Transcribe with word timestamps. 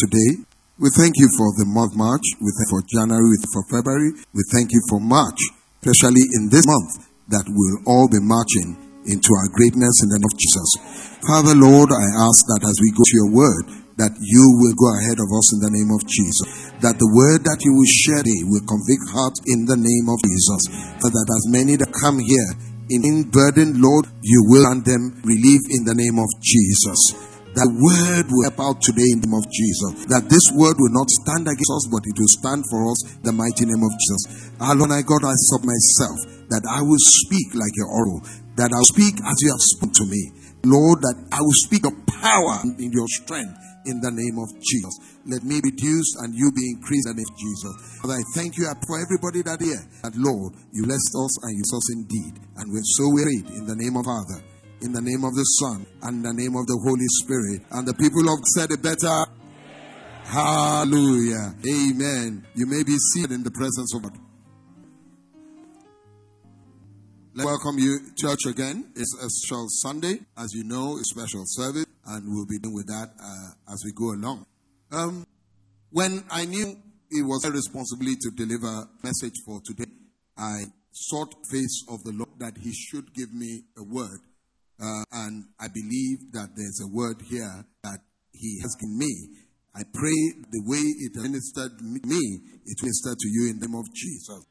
today. 0.00 0.40
We 0.80 0.88
thank 0.96 1.20
you 1.20 1.28
for 1.36 1.52
the 1.60 1.68
month 1.68 1.92
March. 1.92 2.24
We 2.40 2.48
thank 2.56 2.68
for 2.72 2.80
January, 2.88 3.36
for 3.52 3.62
February. 3.68 4.16
We 4.32 4.42
thank 4.48 4.72
you 4.72 4.80
for 4.88 4.96
March, 4.96 5.36
especially 5.84 6.24
in 6.40 6.48
this 6.48 6.64
month 6.64 7.04
that 7.28 7.44
we'll 7.44 7.84
all 7.84 8.08
be 8.08 8.18
marching 8.18 8.80
into 9.04 9.30
our 9.36 9.48
greatness 9.52 10.00
in 10.00 10.08
the 10.08 10.16
name 10.16 10.28
of 10.28 10.36
Jesus. 10.40 10.68
Father, 11.20 11.52
Lord, 11.52 11.92
I 11.92 12.04
ask 12.24 12.40
that 12.48 12.64
as 12.64 12.80
we 12.80 12.96
go 12.96 13.04
to 13.04 13.16
your 13.20 13.32
word, 13.32 13.64
that 14.00 14.16
you 14.16 14.44
will 14.56 14.72
go 14.72 14.88
ahead 14.96 15.20
of 15.20 15.28
us 15.28 15.52
in 15.52 15.60
the 15.60 15.72
name 15.76 15.92
of 15.92 16.00
Jesus. 16.08 16.72
That 16.80 16.96
the 16.96 17.12
word 17.12 17.44
that 17.44 17.60
you 17.60 17.76
will 17.76 17.92
share 18.00 18.24
today 18.24 18.48
will 18.48 18.64
convict 18.64 19.04
hearts 19.12 19.44
in 19.44 19.68
the 19.68 19.76
name 19.76 20.08
of 20.08 20.16
Jesus. 20.24 20.64
So 21.04 21.12
that 21.12 21.28
as 21.28 21.44
many 21.52 21.76
that 21.76 21.92
come 21.92 22.16
here 22.16 22.56
in 22.88 23.28
burden, 23.28 23.84
Lord, 23.84 24.08
you 24.24 24.40
will 24.48 24.64
grant 24.64 24.88
them 24.88 25.20
relief 25.22 25.60
in 25.68 25.84
the 25.84 25.92
name 25.92 26.16
of 26.16 26.32
Jesus. 26.40 27.29
That 27.58 27.66
word 27.66 28.30
will 28.30 28.46
help 28.46 28.62
out 28.62 28.78
today 28.78 29.10
in 29.10 29.18
the 29.18 29.26
name 29.26 29.34
of 29.34 29.46
Jesus. 29.50 30.06
That 30.06 30.30
this 30.30 30.46
word 30.54 30.78
will 30.78 30.94
not 30.94 31.10
stand 31.10 31.50
against 31.50 31.74
us, 31.74 31.90
but 31.90 32.06
it 32.06 32.14
will 32.14 32.34
stand 32.38 32.62
for 32.70 32.86
us 32.86 32.98
in 33.18 33.26
the 33.26 33.34
mighty 33.34 33.66
name 33.66 33.82
of 33.82 33.90
Jesus. 33.90 34.54
Lord, 34.62 34.86
my 34.86 35.02
God, 35.02 35.26
I 35.26 35.34
sub 35.50 35.66
myself 35.66 36.18
that 36.46 36.62
I 36.62 36.82
will 36.82 37.02
speak 37.26 37.58
like 37.58 37.74
your 37.74 37.90
oral, 37.90 38.22
that 38.54 38.70
I'll 38.70 38.86
speak 38.86 39.18
as 39.18 39.36
you 39.42 39.50
have 39.50 39.64
spoken 39.74 39.94
to 39.98 40.06
me. 40.06 40.22
Lord, 40.62 41.02
that 41.02 41.16
I 41.34 41.42
will 41.42 41.58
speak 41.66 41.82
of 41.86 41.94
power 42.06 42.62
in 42.78 42.94
your 42.94 43.08
strength 43.08 43.56
in 43.88 43.98
the 43.98 44.12
name 44.12 44.36
of 44.38 44.52
Jesus. 44.60 44.94
Let 45.24 45.42
me 45.42 45.58
reduce 45.58 46.20
and 46.20 46.30
you 46.36 46.52
be 46.52 46.76
increased 46.76 47.08
in 47.08 47.16
the 47.16 47.24
name 47.24 47.32
of 47.32 47.38
Jesus. 47.40 47.74
Father, 47.98 48.14
I 48.20 48.24
thank 48.36 48.60
you 48.60 48.68
for 48.86 49.00
everybody 49.00 49.42
that 49.42 49.58
here. 49.58 49.80
That 50.04 50.14
Lord, 50.14 50.54
you 50.70 50.84
blessed 50.84 51.14
us 51.16 51.32
and 51.48 51.52
you 51.56 51.64
us 51.64 51.86
indeed. 51.96 52.34
And 52.60 52.70
we're 52.70 52.90
so 52.94 53.08
wearied 53.10 53.48
in 53.56 53.64
the 53.64 53.74
name 53.74 53.96
of 53.96 54.04
Father 54.04 54.38
in 54.82 54.92
the 54.92 55.00
name 55.00 55.24
of 55.24 55.34
the 55.34 55.44
Son, 55.60 55.86
and 56.02 56.24
the 56.24 56.32
name 56.32 56.56
of 56.56 56.66
the 56.66 56.78
Holy 56.82 57.08
Spirit. 57.20 57.62
And 57.70 57.86
the 57.86 57.94
people 57.94 58.32
of 58.32 58.40
said 58.56 58.70
it 58.70 58.82
better. 58.82 59.26
Hallelujah. 60.24 61.54
Amen. 61.66 62.46
You 62.54 62.66
may 62.66 62.82
be 62.82 62.96
seated 63.12 63.32
in 63.32 63.42
the 63.42 63.50
presence 63.50 63.94
of 63.94 64.02
God. 64.02 64.16
Let 67.34 67.46
welcome 67.46 67.78
you, 67.78 67.98
church, 68.16 68.46
again. 68.46 68.90
It's 68.96 69.14
a 69.22 69.28
special 69.28 69.66
Sunday. 69.68 70.20
As 70.36 70.52
you 70.52 70.64
know, 70.64 70.96
a 70.96 71.04
special 71.04 71.42
service, 71.44 71.86
and 72.06 72.24
we'll 72.26 72.46
be 72.46 72.58
doing 72.58 72.74
with 72.74 72.86
that 72.86 73.10
uh, 73.22 73.72
as 73.72 73.82
we 73.84 73.92
go 73.92 74.12
along. 74.12 74.46
Um, 74.90 75.26
when 75.90 76.24
I 76.30 76.46
knew 76.46 76.76
it 77.10 77.22
was 77.22 77.44
my 77.44 77.50
responsibility 77.50 78.16
to 78.22 78.30
deliver 78.30 78.66
a 78.66 78.88
message 79.02 79.34
for 79.44 79.60
today, 79.64 79.90
I 80.36 80.64
sought 80.92 81.34
face 81.50 81.84
of 81.88 82.02
the 82.02 82.12
Lord 82.12 82.38
that 82.38 82.56
He 82.56 82.72
should 82.72 83.14
give 83.14 83.32
me 83.32 83.62
a 83.76 83.82
word 83.82 84.20
uh, 84.80 85.04
and 85.12 85.44
I 85.60 85.68
believe 85.68 86.32
that 86.32 86.50
there's 86.56 86.80
a 86.82 86.88
word 86.88 87.22
here 87.28 87.64
that 87.82 88.00
He 88.32 88.60
has 88.62 88.74
given 88.80 88.98
me. 88.98 89.12
I 89.74 89.82
pray 89.92 90.18
the 90.50 90.62
way 90.66 90.82
it 90.82 91.14
ministered 91.14 91.80
me, 91.80 92.40
it 92.64 92.78
ministered 92.82 93.18
to 93.18 93.28
you 93.28 93.50
in 93.50 93.60
the 93.60 93.68
name 93.68 93.78
of 93.78 93.92
Jesus. 93.94 94.46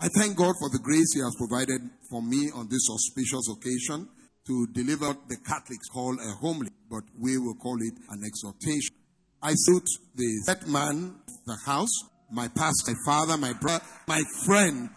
I 0.00 0.08
thank 0.08 0.36
God 0.36 0.54
for 0.58 0.68
the 0.70 0.80
grace 0.82 1.14
He 1.14 1.20
has 1.20 1.34
provided 1.38 1.80
for 2.10 2.22
me 2.22 2.50
on 2.54 2.68
this 2.68 2.88
auspicious 2.90 3.48
occasion 3.52 4.08
to 4.46 4.66
deliver 4.72 5.16
the 5.28 5.36
Catholics 5.46 5.88
call 5.92 6.18
a 6.18 6.34
homily, 6.40 6.70
but 6.90 7.04
we 7.18 7.38
will 7.38 7.54
call 7.54 7.76
it 7.80 7.94
an 8.10 8.22
exhortation. 8.26 8.94
I 9.42 9.52
salute 9.54 9.88
the 10.14 10.42
third 10.46 10.68
man 10.68 11.16
the 11.46 11.56
house, 11.66 11.92
my 12.30 12.48
pastor, 12.48 12.92
my 12.92 12.98
father, 13.06 13.36
my 13.36 13.52
brother, 13.52 13.84
my 14.08 14.22
friend, 14.44 14.88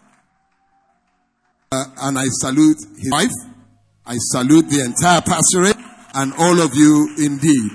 uh, 1.70 1.84
and 2.02 2.18
I 2.18 2.24
salute 2.28 2.78
his 2.96 3.10
wife, 3.12 3.30
I 4.08 4.16
salute 4.32 4.70
the 4.70 4.80
entire 4.80 5.20
pastorate 5.20 5.76
and 6.14 6.32
all 6.38 6.62
of 6.62 6.74
you 6.74 7.12
indeed. 7.18 7.72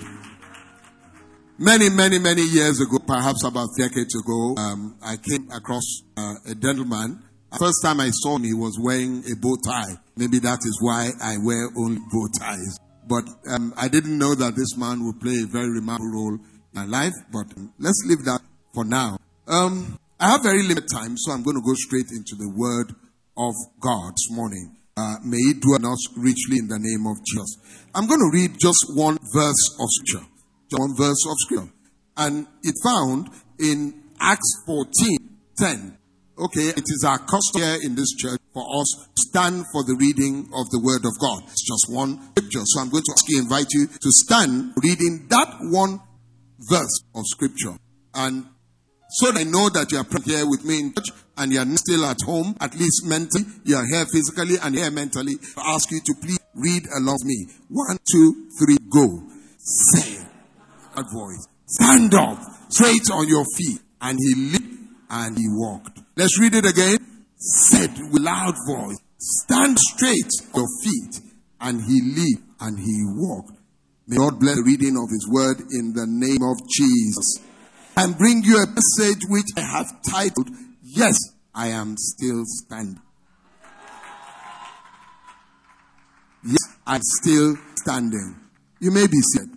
Many, 1.59 1.89
many, 1.89 2.17
many 2.17 2.41
years 2.41 2.81
ago, 2.81 2.97
perhaps 3.05 3.43
about 3.43 3.69
decades 3.77 4.15
ago, 4.15 4.55
um, 4.57 4.97
I 5.05 5.17
came 5.17 5.51
across 5.51 5.85
uh, 6.17 6.33
a 6.49 6.55
gentleman. 6.55 7.21
First 7.59 7.83
time 7.83 7.99
I 7.99 8.09
saw 8.09 8.37
him, 8.37 8.45
he 8.45 8.53
was 8.55 8.79
wearing 8.81 9.23
a 9.31 9.35
bow 9.39 9.55
tie. 9.63 9.93
Maybe 10.17 10.39
that 10.39 10.57
is 10.65 10.79
why 10.81 11.11
I 11.21 11.37
wear 11.37 11.69
only 11.77 12.01
bow 12.11 12.27
ties. 12.39 12.79
But 13.07 13.25
um, 13.47 13.71
I 13.77 13.87
didn't 13.87 14.17
know 14.17 14.33
that 14.33 14.55
this 14.55 14.75
man 14.75 15.05
would 15.05 15.21
play 15.21 15.43
a 15.43 15.45
very 15.45 15.69
remarkable 15.69 16.13
role 16.13 16.33
in 16.33 16.49
my 16.73 16.85
life. 16.85 17.13
But 17.31 17.55
um, 17.55 17.73
let's 17.77 18.03
leave 18.07 18.25
that 18.25 18.41
for 18.73 18.83
now. 18.83 19.19
Um, 19.47 19.99
I 20.19 20.31
have 20.31 20.41
very 20.41 20.63
limited 20.63 20.89
time, 20.89 21.15
so 21.15 21.31
I'm 21.31 21.43
going 21.43 21.57
to 21.57 21.61
go 21.61 21.75
straight 21.75 22.09
into 22.09 22.33
the 22.35 22.49
Word 22.49 22.95
of 23.37 23.53
God 23.79 24.13
this 24.13 24.31
morning. 24.31 24.77
Uh, 24.95 25.15
may 25.23 25.37
it 25.37 25.59
dwell 25.59 25.79
in 25.79 25.85
us 25.85 26.05
richly 26.17 26.59
in 26.59 26.67
the 26.67 26.77
name 26.77 27.07
of 27.07 27.17
Jesus. 27.25 27.57
I'm 27.95 28.05
going 28.05 28.19
to 28.19 28.29
read 28.31 28.59
just 28.59 28.85
one 28.93 29.17
verse 29.33 29.63
of 29.79 29.87
scripture. 29.89 30.27
One 30.71 30.95
verse 30.95 31.25
of 31.27 31.35
scripture. 31.39 31.73
And 32.15 32.45
it 32.61 32.75
found 32.83 33.29
in 33.59 34.03
Acts 34.19 34.63
14, 34.65 35.17
10. 35.57 35.97
Okay, 36.37 36.69
it 36.69 36.85
is 36.85 37.03
our 37.07 37.17
custom 37.17 37.61
here 37.61 37.77
in 37.83 37.95
this 37.95 38.13
church 38.13 38.39
for 38.53 38.65
us 38.81 39.07
to 39.15 39.21
stand 39.29 39.65
for 39.71 39.83
the 39.83 39.95
reading 39.97 40.49
of 40.53 40.69
the 40.69 40.81
word 40.81 41.05
of 41.05 41.17
God. 41.19 41.43
It's 41.49 41.65
just 41.65 41.89
one 41.89 42.21
scripture. 42.31 42.61
So 42.65 42.81
I'm 42.81 42.89
going 42.89 43.03
to 43.03 43.13
ask 43.13 43.25
you, 43.29 43.41
invite 43.41 43.71
you 43.71 43.87
to 43.87 44.09
stand 44.25 44.73
reading 44.83 45.27
that 45.29 45.57
one 45.61 46.01
verse 46.69 47.01
of 47.15 47.25
scripture. 47.25 47.77
And 48.13 48.45
so 49.09 49.31
that 49.31 49.39
I 49.39 49.43
know 49.43 49.69
that 49.69 49.91
you 49.91 49.97
are 49.99 50.21
here 50.25 50.47
with 50.47 50.65
me 50.65 50.79
in 50.79 50.93
church 50.93 51.22
and 51.37 51.51
you 51.51 51.59
are 51.59 51.77
still 51.77 52.05
at 52.05 52.21
home, 52.25 52.55
at 52.59 52.75
least 52.75 53.05
mentally. 53.05 53.45
You 53.63 53.77
are 53.77 53.85
here 53.85 54.05
physically 54.05 54.55
and 54.61 54.75
here 54.75 54.91
mentally. 54.91 55.33
I 55.57 55.73
ask 55.75 55.89
you 55.91 55.99
to 55.99 56.13
please 56.21 56.39
read 56.55 56.83
along 56.95 57.19
with 57.21 57.25
me. 57.25 57.47
One, 57.69 57.97
two, 58.11 58.49
three, 58.59 58.77
go. 58.89 59.23
Say 59.57 60.17
a 60.95 61.03
voice. 61.13 61.47
Stand 61.65 62.13
up 62.13 62.39
straight 62.69 63.09
on 63.11 63.27
your 63.27 63.45
feet. 63.57 63.79
And 64.01 64.19
he 64.19 64.35
leaped 64.35 64.93
and 65.09 65.37
he 65.37 65.45
walked. 65.47 65.99
Let's 66.15 66.39
read 66.39 66.53
it 66.55 66.65
again. 66.65 66.97
Said 67.37 67.91
with 68.11 68.21
loud 68.21 68.55
voice. 68.67 68.97
Stand 69.17 69.77
straight 69.79 70.31
on 70.53 70.61
your 70.61 70.67
feet. 70.83 71.21
And 71.61 71.81
he 71.81 72.01
leaped 72.01 72.43
and 72.59 72.77
he 72.77 73.03
walked. 73.15 73.53
May 74.07 74.17
God 74.17 74.39
bless 74.39 74.57
the 74.57 74.63
reading 74.63 74.97
of 74.97 75.09
his 75.09 75.27
word 75.31 75.61
in 75.71 75.93
the 75.93 76.05
name 76.05 76.43
of 76.43 76.57
Jesus 76.69 77.39
and 77.95 78.17
bring 78.17 78.43
you 78.43 78.57
a 78.57 78.67
message 78.67 79.21
which 79.29 79.47
I 79.57 79.61
have 79.61 80.01
titled, 80.03 80.49
Yes, 80.95 81.17
I 81.55 81.69
am 81.69 81.95
still 81.97 82.43
standing. 82.45 83.01
Yes, 86.45 86.57
I'm 86.85 87.01
still 87.01 87.55
standing. 87.77 88.35
You 88.79 88.91
may 88.91 89.07
be 89.07 89.19
said. 89.33 89.49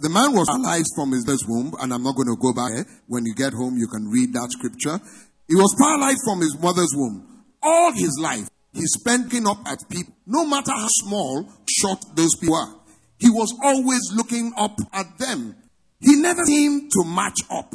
The 0.00 0.10
man 0.10 0.32
was 0.34 0.48
paralyzed 0.50 0.92
from 0.94 1.12
his 1.12 1.24
mother's 1.24 1.44
womb, 1.48 1.72
and 1.80 1.94
I'm 1.94 2.02
not 2.02 2.14
going 2.14 2.28
to 2.28 2.36
go 2.36 2.52
back 2.52 2.72
there. 2.74 2.84
When 3.06 3.24
you 3.24 3.34
get 3.34 3.54
home, 3.54 3.78
you 3.78 3.88
can 3.88 4.10
read 4.10 4.34
that 4.34 4.50
scripture. 4.50 5.00
He 5.48 5.54
was 5.54 5.74
paralyzed 5.80 6.20
from 6.26 6.40
his 6.40 6.58
mother's 6.60 6.92
womb. 6.92 7.44
All 7.62 7.92
his 7.92 8.18
life, 8.20 8.50
he 8.74 8.82
spent 8.84 9.24
looking 9.32 9.46
up 9.46 9.64
at 9.66 9.78
people, 9.88 10.12
no 10.26 10.44
matter 10.44 10.72
how 10.72 10.88
small, 11.06 11.48
short 11.70 12.04
those 12.16 12.36
people 12.36 12.56
are. 12.56 12.74
He 13.18 13.30
was 13.30 13.54
always 13.62 14.12
looking 14.12 14.52
up 14.58 14.76
at 14.92 15.16
them. 15.18 15.56
He 16.00 16.16
never 16.16 16.44
seemed 16.44 16.90
to 16.90 17.04
match 17.04 17.38
up. 17.48 17.72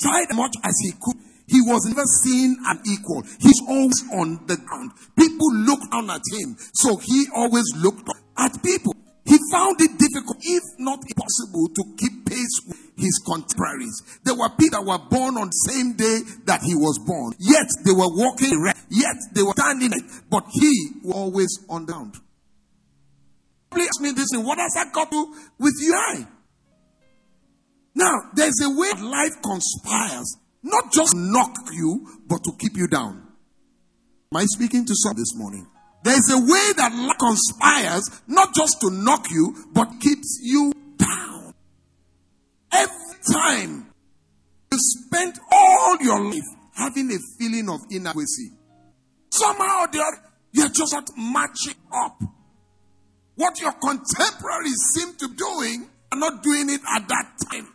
Tried 0.00 0.30
as 0.30 0.36
much 0.36 0.54
as 0.62 0.74
he 0.82 0.92
could. 1.00 1.16
He 1.48 1.60
was 1.62 1.84
never 1.88 2.04
seen 2.22 2.56
an 2.66 2.80
equal. 2.86 3.22
He's 3.40 3.60
always 3.66 4.04
on 4.12 4.46
the 4.46 4.56
ground. 4.56 4.92
People 5.16 5.48
looked 5.64 5.90
down 5.90 6.10
at 6.10 6.20
him. 6.30 6.56
So 6.74 6.96
he 6.96 7.26
always 7.34 7.64
looked 7.76 8.08
at 8.36 8.62
people. 8.62 8.94
He 9.24 9.36
found 9.50 9.80
it 9.80 9.92
difficult, 9.98 10.38
if 10.40 10.62
not 10.78 11.00
impossible, 11.04 11.68
to 11.74 11.82
keep 11.98 12.24
pace 12.24 12.56
with 12.66 12.80
his 12.96 13.20
contemporaries. 13.26 14.20
There 14.24 14.34
were 14.34 14.48
people 14.50 14.80
that 14.80 14.86
were 14.86 15.04
born 15.10 15.36
on 15.36 15.48
the 15.48 15.72
same 15.72 15.96
day 15.96 16.20
that 16.44 16.62
he 16.62 16.74
was 16.74 16.98
born. 17.04 17.32
Yet 17.38 17.68
they 17.84 17.92
were 17.92 18.08
walking 18.08 18.52
erect. 18.52 18.86
Yet 18.90 19.16
they 19.34 19.42
were 19.42 19.52
standing 19.52 19.92
it. 19.92 20.04
But 20.30 20.44
he 20.52 20.72
was 21.04 21.14
always 21.14 21.58
on 21.68 21.86
the 21.86 21.92
ground. 21.92 22.14
Please 23.70 23.88
ask 23.88 24.00
me 24.00 24.12
this 24.12 24.28
what 24.32 24.58
has 24.58 24.72
that 24.74 24.92
got 24.92 25.10
to 25.10 25.26
do 25.26 25.34
with 25.58 25.74
you? 25.80 26.26
Now, 27.98 28.30
there's 28.32 28.60
a 28.62 28.70
way 28.70 28.92
life 29.02 29.42
conspires, 29.42 30.36
not 30.62 30.92
just 30.92 31.10
to 31.10 31.18
knock 31.18 31.56
you, 31.72 32.06
but 32.28 32.44
to 32.44 32.52
keep 32.56 32.76
you 32.76 32.86
down. 32.86 33.26
Am 34.32 34.36
I 34.36 34.44
speaking 34.44 34.86
to 34.86 34.94
some 34.94 35.16
this 35.16 35.34
morning? 35.34 35.66
There's 36.04 36.30
a 36.30 36.38
way 36.38 36.72
that 36.76 36.92
life 36.94 37.18
conspires, 37.18 38.08
not 38.28 38.54
just 38.54 38.80
to 38.82 38.90
knock 38.90 39.26
you, 39.32 39.52
but 39.72 39.98
keeps 39.98 40.38
you 40.40 40.72
down. 40.96 41.54
Every 42.72 43.16
time 43.32 43.92
you 44.70 44.78
spend 44.78 45.40
all 45.50 45.96
your 46.00 46.20
life 46.20 46.48
having 46.74 47.10
a 47.10 47.18
feeling 47.36 47.68
of 47.68 47.80
inadequacy, 47.90 48.52
somehow 49.30 49.80
or 49.80 49.88
the 49.88 49.98
other, 49.98 50.22
you're 50.52 50.68
just 50.68 50.92
not 50.92 51.10
matching 51.16 51.74
up. 51.92 52.22
What 53.34 53.60
your 53.60 53.72
contemporaries 53.72 54.78
seem 54.94 55.16
to 55.16 55.28
be 55.28 55.34
doing 55.34 55.90
are 56.12 56.18
not 56.20 56.44
doing 56.44 56.70
it 56.70 56.80
at 56.94 57.08
that 57.08 57.32
time. 57.50 57.74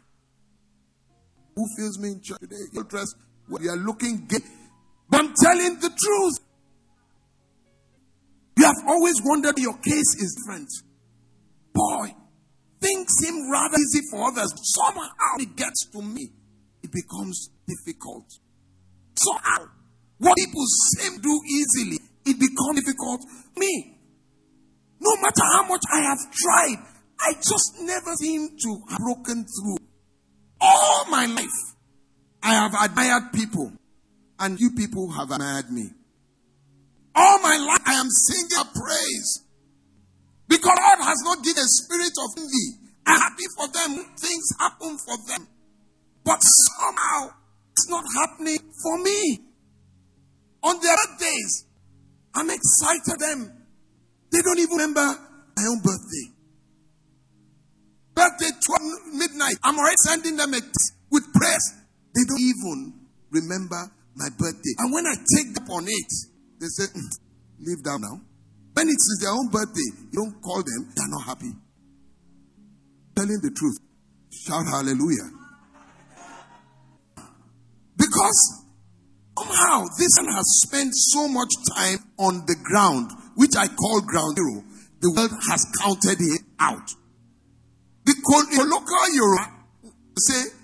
Who 1.56 1.66
feels 1.78 2.00
me 2.00 2.10
in 2.10 2.22
church 2.22 2.40
today? 2.40 2.66
You're 2.72 2.84
dressed 2.84 3.16
you 3.62 3.70
are 3.70 3.78
looking 3.78 4.26
gay. 4.28 4.40
But 5.10 5.22
I'm 5.22 5.34
telling 5.42 5.80
the 5.80 5.90
truth. 5.90 6.34
You 8.58 8.66
have 8.66 8.88
always 8.88 9.22
wondered 9.24 9.58
your 9.58 9.78
case 9.78 10.16
is 10.20 10.36
different. 10.40 10.70
Boy, 11.74 12.16
things 12.80 13.08
seem 13.20 13.52
rather 13.52 13.78
easy 13.78 14.06
for 14.12 14.30
others, 14.30 14.54
somehow 14.56 15.10
it 15.40 15.56
gets 15.56 15.88
to 15.92 16.02
me. 16.02 16.30
It 16.84 16.92
becomes 16.92 17.50
difficult. 17.68 18.26
Somehow, 19.16 19.68
what 20.20 20.36
people 20.38 20.64
seem 20.98 21.20
do 21.20 21.40
easily, 21.50 22.00
it 22.26 22.40
becomes 22.40 22.84
difficult 22.84 23.22
me. 23.58 23.98
No 25.00 25.22
matter 25.22 25.44
how 25.54 25.68
much 25.68 25.82
I 25.92 26.02
have 26.02 26.20
tried, 26.32 26.86
I 27.20 27.34
just 27.34 27.76
never 27.82 28.14
seem 28.16 28.50
to 28.50 28.82
have 28.90 29.00
broken 29.00 29.46
through. 29.46 29.83
My 31.14 31.28
life, 31.28 31.76
I 32.42 32.54
have 32.56 32.74
admired 32.74 33.32
people, 33.34 33.72
and 34.40 34.60
you 34.60 34.72
people 34.72 35.12
have 35.12 35.30
admired 35.30 35.70
me. 35.70 35.92
All 37.14 37.38
my 37.38 37.56
life, 37.56 37.86
I 37.86 37.94
am 38.02 38.10
singing 38.10 38.66
praise. 38.74 39.46
Because 40.50 40.74
God 40.76 41.06
has 41.06 41.22
not 41.24 41.44
given 41.44 41.62
a 41.62 41.68
spirit 41.68 42.14
of 42.18 42.34
envy. 42.36 42.90
I'm 43.06 43.20
happy 43.20 43.44
for 43.56 43.68
them. 43.68 44.06
Things 44.18 44.58
happen 44.60 44.98
for 44.98 45.16
them. 45.28 45.48
But 46.26 46.40
somehow, 46.42 47.30
it's 47.74 47.90
not 47.90 48.06
happening 48.18 48.58
for 48.82 48.98
me. 48.98 49.38
On 50.64 50.82
their 50.82 50.96
birthdays, 50.98 51.66
I'm 52.34 52.50
excited 52.50 53.20
them. 53.20 53.54
They 54.32 54.42
don't 54.42 54.58
even 54.58 54.78
remember 54.78 55.20
my 55.58 55.64
own 55.70 55.78
birthday. 55.78 56.34
Birthday 58.16 58.50
12 58.66 59.14
midnight. 59.14 59.58
I'm 59.64 59.78
already 59.78 59.96
sending 60.06 60.38
them 60.38 60.56
a 60.56 60.62
with 61.14 61.32
prayers. 61.32 61.66
They 62.18 62.26
don't 62.28 62.42
even 62.42 62.94
remember 63.30 63.80
my 64.16 64.30
birthday. 64.38 64.74
And 64.80 64.92
when 64.92 65.06
I 65.06 65.14
take 65.38 65.56
up 65.62 65.70
on 65.70 65.86
it, 65.88 66.12
they 66.60 66.68
say, 66.68 66.90
mm, 66.90 67.10
leave 67.62 67.82
that 67.84 68.00
now. 68.02 68.20
When 68.74 68.88
it 68.90 68.98
is 68.98 69.20
their 69.22 69.32
own 69.32 69.50
birthday, 69.50 69.90
you 70.12 70.18
don't 70.26 70.42
call 70.42 70.58
them, 70.66 70.90
they're 70.96 71.14
not 71.14 71.26
happy. 71.26 71.54
Telling 73.16 73.40
the 73.42 73.52
truth. 73.56 73.78
Shout 74.34 74.66
hallelujah. 74.66 75.30
Because 77.96 78.66
somehow 79.38 79.86
this 79.98 80.10
man 80.18 80.34
has 80.34 80.46
spent 80.66 80.92
so 80.96 81.28
much 81.28 81.54
time 81.78 82.00
on 82.18 82.44
the 82.48 82.56
ground, 82.64 83.12
which 83.36 83.56
I 83.56 83.68
call 83.68 84.02
ground 84.02 84.38
zero. 84.38 84.64
The 85.02 85.14
world 85.16 85.32
has 85.52 85.66
counted 85.80 86.18
him 86.18 86.42
out. 86.60 86.90
The 88.06 88.66
local 88.66 89.14
Yoruba 89.14 89.52
say. 90.18 90.63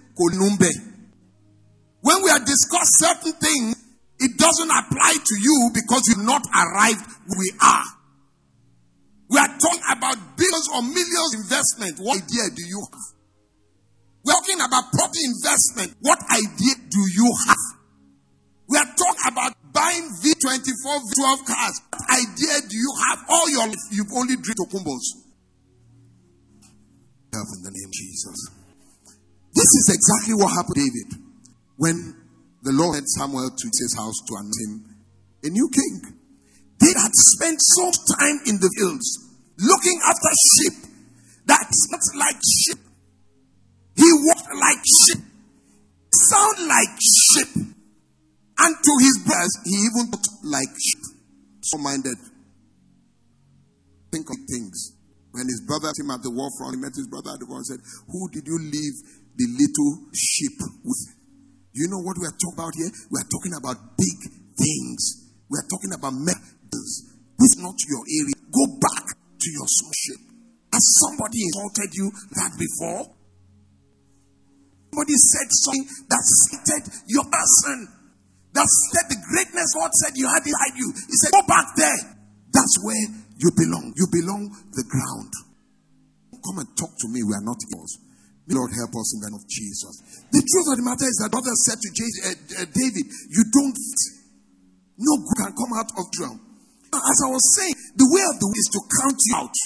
When 2.02 2.24
we 2.24 2.30
are 2.30 2.44
discussing 2.44 3.00
certain 3.00 3.34
things, 3.40 3.76
it 4.20 4.38
doesn't 4.38 4.70
apply 4.70 5.16
to 5.16 5.36
you 5.40 5.72
because 5.74 6.04
you've 6.10 6.26
not 6.26 6.44
arrived 6.52 7.00
where 7.28 7.40
we 7.40 7.52
are. 7.62 7.86
We 9.30 9.38
are 9.40 9.48
talking 9.48 9.88
about 9.96 10.18
billions 10.36 10.68
or 10.74 10.82
millions 10.84 11.34
investment. 11.40 12.00
What 12.00 12.18
idea 12.18 12.52
do 12.52 12.64
you 12.68 12.82
have? 12.82 13.16
We 14.26 14.34
are 14.34 14.42
talking 14.42 14.60
about 14.60 14.92
property 14.92 15.24
investment. 15.24 15.96
What 16.02 16.20
idea 16.28 16.76
do 16.90 17.02
you 17.14 17.32
have? 17.48 17.80
We 18.68 18.78
are 18.78 18.92
talking 18.92 19.28
about 19.32 19.54
buying 19.72 20.10
V24, 20.20 20.84
V12 20.84 21.46
cars. 21.46 21.82
What 21.90 22.04
idea 22.12 22.60
do 22.68 22.76
you 22.76 22.92
have? 23.08 23.26
All 23.30 23.50
your 23.50 23.68
life, 23.68 23.88
you've 23.92 24.12
only 24.14 24.36
drink 24.36 24.58
tokunbos. 24.60 25.24
Help 27.32 27.48
in 27.56 27.64
the 27.64 27.72
name 27.72 27.88
of 27.88 27.94
Jesus. 27.94 28.59
This 29.54 29.72
is 29.82 29.86
exactly 29.94 30.36
what 30.36 30.54
happened 30.54 30.76
to 30.76 30.82
David 30.82 31.10
when 31.78 32.16
the 32.64 32.72
Lord 32.72 32.96
sent 32.96 33.10
Samuel 33.10 33.50
to 33.50 33.68
his 33.68 33.96
house 33.98 34.20
to 34.28 34.36
anoint 34.36 34.60
him 34.62 34.74
a 35.44 35.50
new 35.50 35.70
king. 35.70 36.20
They 36.80 36.94
had 36.96 37.12
spent 37.14 37.58
so 37.60 37.92
time 38.16 38.40
in 38.48 38.56
the 38.60 38.70
fields 38.78 39.08
looking 39.58 40.00
after 40.06 40.32
sheep 40.56 40.90
that's 41.50 41.90
not 41.90 42.02
like 42.20 42.38
sheep. 42.46 42.78
He 43.96 44.06
walked 44.06 44.54
like 44.54 44.84
sheep, 44.86 45.24
sound 46.14 46.68
like 46.68 46.96
sheep, 47.02 47.74
and 48.60 48.76
to 48.76 48.92
his 49.02 49.18
brothers, 49.26 49.58
he 49.66 49.72
even 49.72 50.12
looked 50.12 50.30
like 50.44 50.70
sheep. 50.78 51.04
So 51.64 51.78
minded. 51.80 52.18
Think 54.12 54.30
of 54.30 54.38
things. 54.48 54.94
When 55.32 55.46
his 55.46 55.62
brother 55.66 55.94
came 55.94 56.10
at 56.10 56.26
the 56.26 56.34
war 56.34 56.50
front, 56.58 56.76
he 56.76 56.80
met 56.82 56.98
his 56.98 57.08
brother 57.08 57.38
at 57.38 57.40
the 57.40 57.46
war 57.46 57.62
and 57.62 57.70
said, 57.70 57.82
Who 58.10 58.30
did 58.34 58.50
you 58.50 58.58
leave 58.58 58.96
the 59.38 59.48
little 59.58 60.10
sheep 60.14 60.58
with? 60.82 61.04
You 61.74 61.86
know 61.88 62.02
what 62.02 62.18
we 62.18 62.26
are 62.26 62.34
talking 62.34 62.58
about 62.58 62.74
here? 62.74 62.90
We 63.14 63.22
are 63.22 63.30
talking 63.30 63.54
about 63.54 63.78
big 63.94 64.20
things. 64.58 65.30
We 65.48 65.56
are 65.62 65.70
talking 65.70 65.94
about 65.94 66.18
this 66.70 67.10
is 67.40 67.56
not 67.58 67.78
your 67.88 68.04
area. 68.04 68.38
Go 68.52 68.66
back 68.84 69.06
to 69.16 69.48
your 69.50 69.70
sonship. 69.70 70.20
Has 70.74 70.86
somebody 71.08 71.40
insulted 71.46 71.90
you 71.96 72.12
that 72.36 72.52
before? 72.60 73.10
Somebody 74.92 75.16
said 75.18 75.48
something 75.50 75.86
that 76.10 76.24
stated 76.26 76.84
your 77.08 77.26
person. 77.26 77.78
That 78.54 78.66
said 78.66 79.06
the 79.14 79.22
greatness 79.30 79.78
God 79.78 79.94
said 79.94 80.18
you 80.18 80.28
had 80.28 80.42
inside 80.42 80.76
you. 80.76 80.90
He 80.92 81.16
said, 81.16 81.32
Go 81.32 81.46
back 81.48 81.78
there. 81.78 82.18
That's 82.52 82.76
where 82.82 83.06
you 83.40 83.50
belong. 83.56 83.96
You 83.96 84.06
belong 84.12 84.52
the 84.76 84.86
ground. 84.86 85.32
Come 86.44 86.60
and 86.60 86.70
talk 86.76 86.92
to 87.00 87.08
me. 87.08 87.24
We 87.24 87.34
are 87.36 87.44
not 87.44 87.60
yours. 87.72 88.00
Lord 88.50 88.74
help 88.74 88.92
us 88.98 89.14
in 89.14 89.22
the 89.22 89.30
name 89.30 89.38
of 89.38 89.46
Jesus. 89.46 89.94
The 90.34 90.42
truth 90.42 90.68
of 90.74 90.76
the 90.82 90.86
matter 90.86 91.06
is 91.06 91.22
that 91.22 91.30
brother 91.30 91.54
said 91.54 91.78
to 91.78 91.90
uh, 91.94 92.64
uh, 92.64 92.68
David, 92.74 93.06
You 93.30 93.46
don't 93.54 93.78
no 95.00 95.16
good 95.24 95.38
can 95.40 95.54
come 95.56 95.72
out 95.80 95.92
of 95.96 96.12
drum. 96.12 96.36
As 96.92 97.18
I 97.24 97.30
was 97.32 97.46
saying, 97.56 97.76
the 97.96 98.10
way 98.12 98.24
of 98.28 98.36
the 98.36 98.48
way 98.52 98.60
is 98.60 98.70
to 98.76 98.82
count 99.00 99.20
you 99.24 99.36
out. 99.40 99.58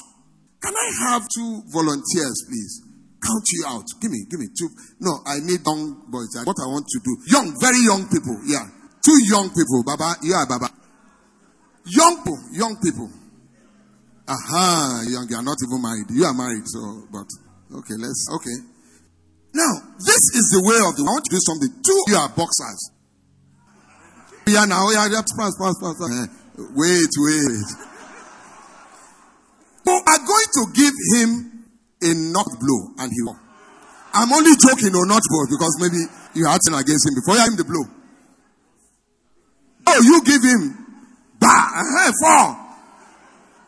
Can 0.62 0.76
I 0.78 0.90
have 1.10 1.26
two 1.34 1.64
volunteers, 1.74 2.38
please? 2.46 2.86
Count 3.18 3.46
you 3.56 3.64
out. 3.66 3.88
Give 4.00 4.12
me, 4.12 4.28
give 4.30 4.40
me 4.40 4.48
two. 4.54 4.70
No, 5.00 5.24
I 5.26 5.40
need 5.40 5.66
young 5.66 6.06
boys. 6.12 6.38
What 6.46 6.60
I 6.62 6.68
want 6.70 6.86
to 6.86 7.00
do. 7.02 7.14
Young, 7.34 7.56
very 7.58 7.82
young 7.82 8.06
people. 8.12 8.38
Yeah. 8.46 8.68
Two 9.02 9.18
young 9.26 9.50
people. 9.50 9.82
Baba, 9.82 10.20
yeah, 10.22 10.46
Baba. 10.46 10.70
Young 11.88 12.22
people, 12.22 12.40
young 12.54 12.76
people. 12.84 13.10
Aha, 14.28 15.04
young, 15.08 15.28
you 15.30 15.36
are 15.36 15.44
not 15.44 15.58
even 15.60 15.82
married. 15.82 16.08
You 16.10 16.24
are 16.26 16.34
married, 16.34 16.64
so, 16.66 17.08
but, 17.12 17.28
okay, 17.76 17.96
let's, 18.00 18.28
okay. 18.32 18.58
Now, 19.54 19.74
this 20.00 20.24
is 20.34 20.50
the 20.56 20.64
way 20.64 20.80
of 20.80 20.96
the, 20.96 21.04
I 21.04 21.12
want 21.12 21.26
to 21.28 21.34
do 21.36 21.42
something. 21.44 21.70
Two, 21.84 22.00
you 22.08 22.18
are 22.18 22.30
boxers. 22.30 22.92
Yeah, 24.48 24.66
now, 24.66 24.90
yeah, 24.92 25.08
pass, 25.12 25.54
pass, 25.60 25.76
pass, 25.80 25.96
pass. 26.00 26.28
Wait, 26.56 27.14
wait. 27.20 27.68
So 29.86 29.92
I'm 29.92 30.24
going 30.26 30.50
to 30.56 30.64
give 30.74 30.96
him 31.16 31.30
a 32.02 32.12
knock 32.32 32.48
blow 32.60 32.96
and 33.00 33.12
he 33.12 33.22
will. 33.24 33.40
I'm 34.14 34.32
only 34.32 34.56
joking 34.56 34.96
or 34.96 35.06
not 35.06 35.22
blow 35.28 35.46
because 35.50 35.76
maybe 35.80 36.00
you 36.36 36.46
had 36.46 36.60
something 36.64 36.80
against 36.82 37.08
him 37.08 37.16
before 37.16 37.36
you 37.36 37.44
him 37.44 37.56
the 37.58 37.64
blow. 37.64 37.84
Oh, 39.88 40.02
you 40.02 40.22
give 40.24 40.44
him 40.44 40.78
bah, 41.40 41.84
uh, 41.84 42.12
four. 42.22 42.63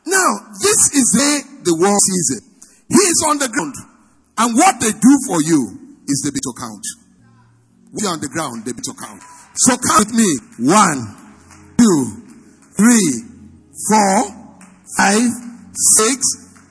Now, 0.05 0.53
this 0.61 0.93
is 0.93 1.05
the, 1.13 1.43
the 1.63 1.75
world 1.75 1.99
sees 1.99 2.37
it. 2.37 2.43
He 2.89 2.95
is 2.95 3.23
on 3.27 3.39
the 3.39 3.49
ground. 3.49 3.75
And 4.37 4.55
what 4.55 4.79
they 4.79 4.91
do 4.91 5.19
for 5.27 5.41
you 5.41 5.79
is 6.07 6.21
the 6.23 6.31
bit 6.31 6.43
to 6.43 6.53
count. 6.59 6.85
When 7.91 8.03
you're 8.03 8.13
on 8.13 8.21
the 8.21 8.29
ground, 8.29 8.65
the 8.65 8.73
bit 8.73 8.83
to 8.85 8.93
count. 8.93 9.23
So 9.55 9.77
count 9.77 10.07
with 10.07 10.13
me. 10.13 10.27
One, 10.59 11.15
two, 11.77 12.21
three, 12.77 13.23
four, 13.89 14.31
five, 14.97 15.31
six, 15.73 16.21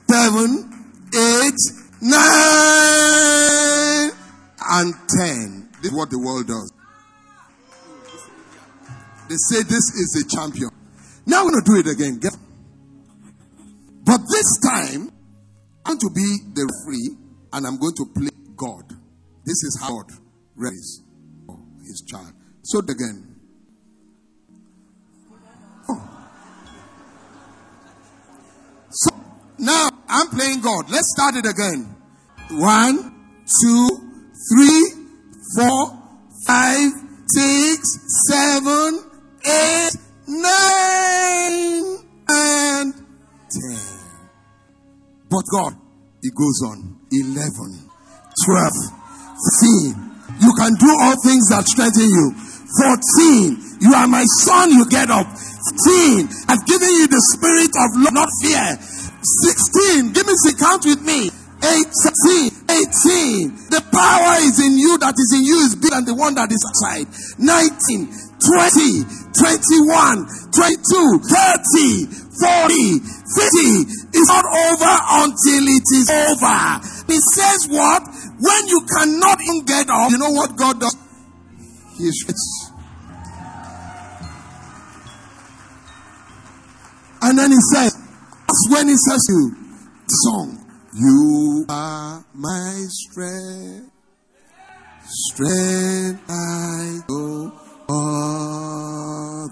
seven, 0.09 0.71
eight, 1.13 1.59
nine, 2.01 2.21
and 4.69 4.93
ten. 5.09 5.69
This 5.81 5.91
is 5.91 5.97
what 5.97 6.09
the 6.09 6.19
world 6.19 6.47
does. 6.47 6.71
They 9.27 9.35
say 9.35 9.63
this 9.63 9.91
is 9.97 10.23
a 10.23 10.27
champion. 10.29 10.69
Now 11.25 11.41
I'm 11.41 11.49
going 11.49 11.63
to 11.63 11.65
do 11.65 11.79
it 11.79 11.87
again. 11.91 12.19
Get 12.19 12.37
this 14.45 14.71
time, 14.71 15.11
I'm 15.85 15.97
to 15.97 16.09
be 16.13 16.37
the 16.53 16.71
free 16.85 17.17
and 17.53 17.65
I'm 17.65 17.77
going 17.77 17.95
to 17.95 18.05
play 18.13 18.29
God. 18.55 18.83
This 19.45 19.63
is 19.63 19.79
how 19.81 19.97
God 19.99 20.11
raised 20.55 21.03
his 21.81 22.03
child. 22.07 22.33
So 22.63 22.79
again. 22.79 23.35
Oh. 25.89 26.01
So 28.89 29.15
now 29.59 29.89
I'm 30.07 30.27
playing 30.29 30.61
God. 30.61 30.89
Let's 30.89 31.11
start 31.15 31.35
it 31.35 31.45
again. 31.45 31.95
One, 32.51 33.13
two, 33.61 33.87
three, 34.51 34.91
four, 35.55 35.99
five, 36.45 36.91
six, 37.27 37.81
seven, 38.29 39.03
eight, 39.45 39.91
nine, 40.27 41.97
and 42.29 42.93
ten. 43.49 43.94
But 45.29 45.43
God, 45.51 45.73
it 46.21 46.33
goes 46.35 46.61
on. 46.65 47.01
Eleven, 47.11 47.89
twelve, 48.45 48.77
fifteen. 49.35 50.05
You 50.41 50.51
can 50.57 50.73
do 50.75 50.89
all 50.89 51.15
things 51.23 51.47
that 51.49 51.63
strengthen 51.67 52.09
you. 52.09 52.35
14. 52.75 53.79
You 53.79 53.93
are 53.93 54.07
my 54.07 54.25
son, 54.43 54.71
you 54.71 54.85
get 54.89 55.09
up. 55.09 55.27
15. 55.27 56.27
I've 56.49 56.65
given 56.67 56.91
you 56.91 57.07
the 57.07 57.21
spirit 57.33 57.71
of 57.71 57.89
love, 58.03 58.13
not 58.13 58.29
fear. 58.43 58.75
16. 58.75 60.11
Give 60.11 60.27
me 60.27 60.35
the 60.43 60.53
count 60.59 60.83
with 60.83 61.01
me. 61.01 61.31
18, 61.63 62.51
18. 62.67 63.71
The 63.71 63.81
power 63.89 64.37
is 64.43 64.59
in 64.59 64.77
you 64.77 64.99
that 64.99 65.15
is 65.17 65.31
in 65.33 65.43
you 65.47 65.65
is 65.65 65.73
bigger 65.75 65.95
than 65.97 66.05
the 66.05 66.13
one 66.13 66.35
that 66.35 66.51
is 66.51 66.61
outside. 66.61 67.07
19, 67.39 68.11
20, 68.43 69.01
21, 69.33 70.29
22, 70.51 71.25
30, 71.25 72.05
40, 72.37 72.99
50. 73.89 74.04
It's 74.17 74.29
not 74.29 74.45
over 74.45 74.95
until 75.27 75.63
it 75.67 75.83
is 75.91 76.09
over. 76.09 76.79
He 77.11 77.19
says 77.35 77.67
what? 77.67 78.01
When 78.39 78.67
you 78.67 78.79
cannot 78.87 79.41
even 79.41 79.65
get 79.65 79.89
up, 79.89 80.09
you 80.09 80.17
know 80.17 80.31
what 80.31 80.55
God 80.55 80.79
does? 80.79 80.95
He 81.97 82.09
shoots. 82.11 82.71
And 87.21 87.37
then 87.37 87.51
he 87.51 87.57
says, 87.73 87.93
that's 87.93 88.67
when 88.69 88.87
he 88.87 88.95
says 88.95 89.19
you, 89.27 89.55
song, 90.23 90.65
you 90.93 91.65
are 91.67 92.23
my 92.33 92.85
strength, 92.87 93.91
strength 95.03 96.21
I 96.29 96.99
go 97.07 97.51
other, 97.89 99.51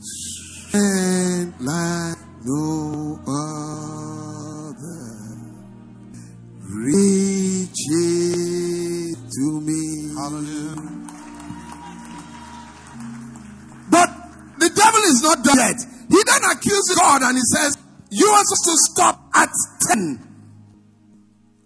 strength 0.00 1.60
like 1.60 2.29
no 2.44 3.20
other, 3.28 4.30
reaches 6.62 7.80
to 9.28 9.60
me. 9.60 10.08
Hallelujah. 10.16 11.00
But 13.90 14.08
the 14.58 14.70
devil 14.70 15.02
is 15.04 15.22
not 15.22 15.44
done 15.44 15.58
yet. 15.58 15.76
He 16.08 16.22
then 16.24 16.42
accuses 16.50 16.96
God 16.96 17.22
and 17.22 17.36
he 17.36 17.42
says, 17.44 17.76
You 18.10 18.26
are 18.26 18.44
supposed 18.44 18.64
to 18.64 18.76
stop 18.92 19.20
at 19.34 19.50
10. 19.92 20.18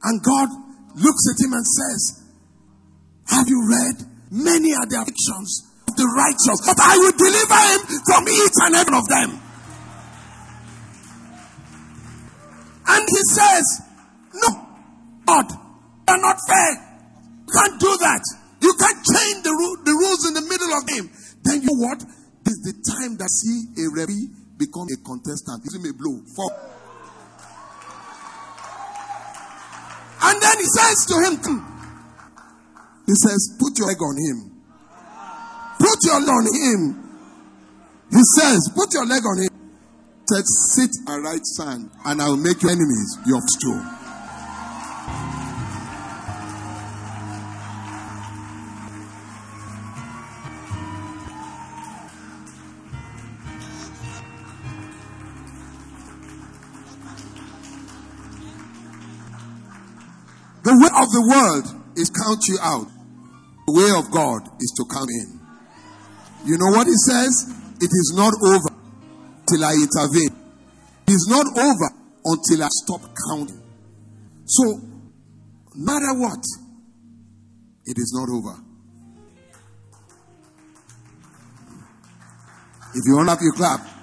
And 0.03 0.23
God 0.23 0.49
looks 0.97 1.25
at 1.31 1.45
him 1.45 1.53
and 1.53 1.65
says, 1.65 2.23
Have 3.29 3.49
you 3.49 3.63
read? 3.69 4.05
Many 4.31 4.75
are 4.75 4.87
the 4.87 5.01
afflictions 5.01 5.63
of 5.87 5.95
the 5.97 6.07
righteous, 6.11 6.67
but 6.67 6.81
I 6.83 6.99
will 6.99 7.15
deliver 7.15 7.59
him 7.71 7.81
from 8.03 8.29
each 8.29 8.57
and 8.67 8.75
every 8.75 8.93
one 8.93 9.01
of 9.01 9.09
them. 9.09 9.44
God, 15.43 16.21
not 16.21 16.39
fair. 16.47 16.73
You 17.47 17.53
can't 17.53 17.81
do 17.81 17.93
that. 17.99 18.23
You 18.61 18.73
can't 18.79 19.01
change 19.05 19.43
the, 19.43 19.51
ru- 19.51 19.81
the 19.85 19.93
rules 19.93 20.23
in 20.29 20.35
the 20.35 20.45
middle 20.47 20.73
of 20.79 20.87
game. 20.87 21.11
Then 21.43 21.63
you 21.63 21.69
know 21.69 21.81
what? 21.85 21.99
This 22.45 22.55
is 22.55 22.63
the 22.71 22.77
time 22.81 23.17
that 23.19 23.29
see 23.29 23.83
a 23.83 23.91
referee 23.93 24.29
become 24.57 24.89
a 24.89 24.99
contestant. 25.05 25.67
Him 25.69 25.85
a 25.85 25.93
blow. 25.93 26.23
For 26.33 26.49
and 30.25 30.41
then 30.41 30.57
he 30.57 30.65
says 30.65 30.99
to 31.05 31.17
him, 31.21 31.35
hmm. 31.37 31.61
he 33.05 33.13
says, 33.13 33.59
put 33.61 33.77
your 33.77 33.89
leg 33.89 34.01
on 34.01 34.17
him. 34.17 34.39
Put 35.79 35.99
your 36.01 36.21
leg 36.21 36.33
on 36.33 36.47
him. 36.49 36.81
He 38.09 38.23
says, 38.41 38.73
put 38.73 38.89
your 38.95 39.05
leg 39.05 39.21
on 39.21 39.45
him. 39.45 39.53
He 39.53 40.27
said, 40.33 40.45
sit 40.73 40.91
and 41.09 41.25
right 41.25 41.45
sand, 41.45 41.91
and 42.07 42.23
I 42.23 42.29
will 42.29 42.39
make 42.41 42.63
your 42.63 42.73
enemies 42.73 43.19
your 43.27 43.41
stool. 43.45 43.94
Of 61.05 61.13
the 61.13 61.25
world 61.29 61.67
is 62.01 62.09
count 62.09 62.41
you 62.49 62.57
out. 62.65 62.89
The 63.69 63.73
way 63.77 63.91
of 63.93 64.11
God 64.11 64.49
is 64.61 64.73
to 64.81 64.85
come 64.89 65.09
in. 65.21 65.41
You 66.49 66.57
know 66.57 66.73
what 66.77 66.87
he 66.87 66.97
says? 66.97 67.53
It 67.81 67.93
is 67.93 68.13
not 68.17 68.33
over 68.41 68.73
till 69.49 69.65
I 69.65 69.73
intervene. 69.77 70.33
It 71.07 71.13
is 71.13 71.27
not 71.29 71.45
over 71.45 71.89
until 72.25 72.65
I 72.65 72.69
stop 72.85 73.03
counting. 73.29 73.61
So, 74.47 74.65
no 75.77 75.93
matter 75.93 76.13
what, 76.21 76.41
it 77.85 77.97
is 77.97 78.13
not 78.17 78.29
over. 78.33 78.57
If 82.95 83.03
you 83.07 83.17
want 83.17 83.29
to 83.39 83.45
you 83.45 83.53
clap. 83.53 83.94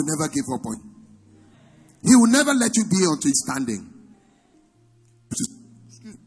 Will 0.00 0.16
never 0.16 0.32
give 0.32 0.48
up 0.48 0.64
on 0.64 0.80
you. 0.80 0.90
He 2.02 2.16
will 2.16 2.32
never 2.32 2.56
let 2.56 2.72
you 2.76 2.84
be 2.88 3.04
until 3.04 3.28
he's 3.28 3.44
standing. 3.44 3.84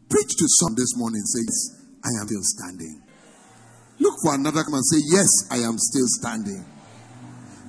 Preach 0.08 0.32
to 0.38 0.46
some 0.62 0.78
this 0.78 0.94
morning 0.96 1.22
says, 1.26 1.82
I 2.06 2.14
am 2.22 2.26
still 2.30 2.46
standing. 2.46 3.02
Look 3.98 4.14
for 4.22 4.34
another 4.34 4.62
come 4.62 4.74
and 4.74 4.86
say, 4.86 5.02
Yes, 5.10 5.26
I 5.50 5.66
am 5.66 5.78
still 5.78 6.06
standing. 6.06 6.64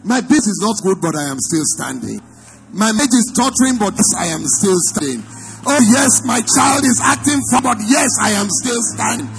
My 0.03 0.21
business 0.21 0.53
is 0.53 0.61
not 0.61 0.77
good, 0.85 1.01
but 1.01 1.17
I 1.17 1.25
am 1.33 1.39
still 1.41 1.65
standing. 1.65 2.21
My 2.69 2.91
marriage 2.93 3.17
is 3.17 3.33
tottering, 3.33 3.81
but 3.81 3.97
yes, 3.97 4.09
I 4.17 4.27
am 4.29 4.45
still 4.45 4.77
standing. 4.93 5.25
Oh, 5.65 5.81
yes, 5.81 6.21
my 6.25 6.45
child 6.45 6.85
is 6.85 7.01
acting 7.01 7.41
fun, 7.49 7.63
but 7.63 7.77
yes, 7.89 8.09
I 8.21 8.37
am 8.37 8.45
still 8.61 8.81
standing. 8.93 9.29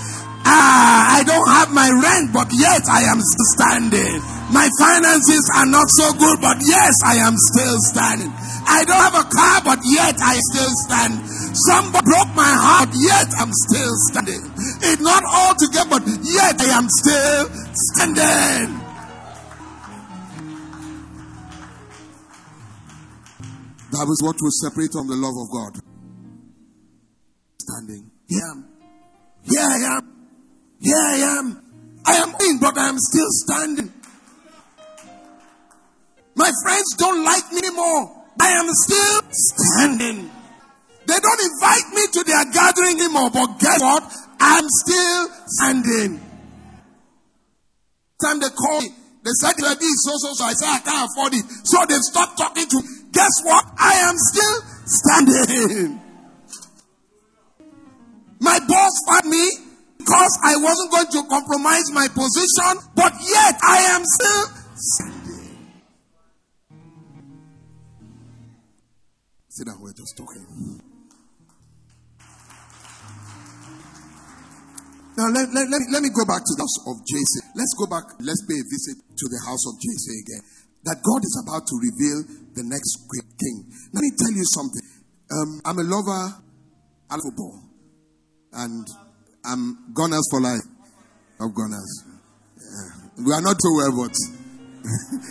Ah, 0.42 1.18
I 1.18 1.22
don't 1.22 1.46
have 1.46 1.70
my 1.70 1.86
rent, 1.86 2.32
but 2.34 2.50
yet 2.50 2.82
I 2.90 3.06
am 3.06 3.22
still 3.22 3.46
standing. 3.54 4.35
My 4.52 4.68
finances 4.78 5.50
are 5.56 5.66
not 5.66 5.86
so 5.90 6.12
good, 6.14 6.40
but 6.40 6.58
yes, 6.62 6.94
I 7.04 7.16
am 7.26 7.34
still 7.34 7.78
standing. 7.80 8.30
I 8.66 8.84
don't 8.84 9.02
have 9.02 9.18
a 9.18 9.26
car, 9.26 9.60
but 9.64 9.80
yet 9.82 10.14
I 10.22 10.38
still 10.52 10.70
stand. 10.86 11.18
Somebody 11.66 12.04
broke 12.04 12.30
my 12.34 12.54
heart, 12.54 12.90
yet 12.94 13.26
I'm 13.38 13.50
still 13.50 13.94
standing. 14.10 14.42
It's 14.82 15.02
not 15.02 15.22
all 15.26 15.54
together, 15.54 15.90
but 15.90 16.06
yet 16.06 16.60
I 16.60 16.78
am 16.78 16.86
still 16.88 17.42
standing. 17.74 18.86
That 23.90 24.06
was 24.06 24.20
what 24.22 24.36
will 24.40 24.50
separate 24.50 24.92
from 24.92 25.08
the 25.08 25.16
love 25.16 25.34
of 25.40 25.48
God. 25.50 25.80
Standing. 27.58 28.10
Here 28.28 28.44
I 28.44 28.50
am. 28.52 28.68
Here 29.42 29.62
I 29.62 29.96
am. 29.96 30.04
Here 30.80 30.96
I 30.96 31.16
am. 31.38 31.62
I 32.04 32.14
am 32.16 32.28
in, 32.28 32.58
but 32.60 32.78
I 32.78 32.88
am 32.90 32.98
still 32.98 33.30
standing. 33.30 33.92
My 36.36 36.52
friends 36.62 36.94
don't 36.98 37.24
like 37.24 37.50
me 37.50 37.58
anymore. 37.58 38.12
I 38.38 38.50
am 38.60 38.68
still 38.68 39.20
standing. 39.32 40.30
They 41.06 41.18
don't 41.18 41.42
invite 41.42 41.88
me 41.94 42.02
to 42.12 42.24
their 42.24 42.44
gathering 42.52 43.00
anymore, 43.00 43.30
but 43.30 43.58
guess 43.58 43.80
what? 43.80 44.04
I'm 44.38 44.66
still 44.68 45.28
standing. 45.46 46.20
Time 48.20 48.40
they 48.40 48.50
call 48.50 48.80
me, 48.82 48.88
they 49.24 49.30
said 49.40 49.56
the 49.56 49.76
is 49.80 50.04
so 50.04 50.12
so 50.18 50.34
so. 50.34 50.44
I 50.44 50.52
said 50.52 50.68
I 50.68 50.78
can't 50.80 51.10
afford 51.10 51.34
it. 51.34 51.44
So 51.64 51.80
they 51.88 51.96
stopped 51.98 52.38
talking 52.38 52.68
to 52.68 52.76
me. 52.76 52.88
Guess 53.12 53.42
what? 53.44 53.64
I 53.78 53.94
am 54.04 54.14
still 54.16 54.56
standing. 54.84 56.00
My 58.40 58.58
boss 58.68 58.92
fired 59.08 59.24
me 59.24 59.50
because 59.98 60.38
I 60.44 60.56
wasn't 60.60 60.90
going 60.92 61.10
to 61.16 61.28
compromise 61.28 61.90
my 61.92 62.08
position, 62.08 62.78
but 62.94 63.12
yet 63.24 63.58
I 63.62 63.96
am 63.96 64.02
still 64.04 64.44
standing. 64.76 65.15
Sit 69.56 69.64
down, 69.64 69.80
we're 69.80 69.96
just 69.96 70.12
talking. 70.20 70.44
Now, 75.16 75.32
let, 75.32 75.48
let, 75.48 75.64
let, 75.72 75.80
let 75.96 76.04
me 76.04 76.12
go 76.12 76.28
back 76.28 76.44
to 76.44 76.52
the 76.52 76.60
house 76.60 76.76
of 76.84 77.00
Jesse. 77.08 77.40
Let's 77.56 77.72
go 77.72 77.88
back, 77.88 78.04
let's 78.20 78.44
pay 78.44 78.60
a 78.60 78.66
visit 78.68 79.00
to 79.00 79.24
the 79.32 79.40
house 79.48 79.64
of 79.64 79.80
Jesse 79.80 80.12
again. 80.28 80.44
That 80.84 81.00
God 81.00 81.24
is 81.24 81.40
about 81.40 81.64
to 81.64 81.72
reveal 81.80 82.28
the 82.52 82.68
next 82.68 83.08
great 83.08 83.24
king. 83.40 83.64
Let 83.96 84.04
me 84.04 84.12
tell 84.20 84.36
you 84.36 84.44
something. 84.44 84.84
Um, 85.32 85.64
I'm 85.64 85.80
a 85.80 85.88
lover 85.88 86.36
of 87.16 87.24
football. 87.24 87.56
And 88.60 88.84
I'm 89.40 89.88
Gunners 89.96 90.28
for 90.28 90.44
life. 90.44 90.68
Of 91.40 91.56
Gunners. 91.56 92.04
Yeah. 92.60 93.24
We 93.24 93.32
are 93.32 93.40
not 93.40 93.56
so 93.56 93.72
well, 93.72 94.04
but 94.04 94.12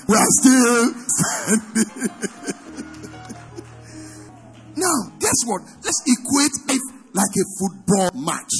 we 0.09 0.17
are 0.17 0.33
still. 0.41 2.57
Now, 4.75 5.15
guess 5.19 5.39
what? 5.45 5.61
Let's 5.83 6.01
equate 6.05 6.55
it 6.75 6.83
like 7.15 7.31
a 7.31 7.45
football 7.59 8.11
match. 8.19 8.51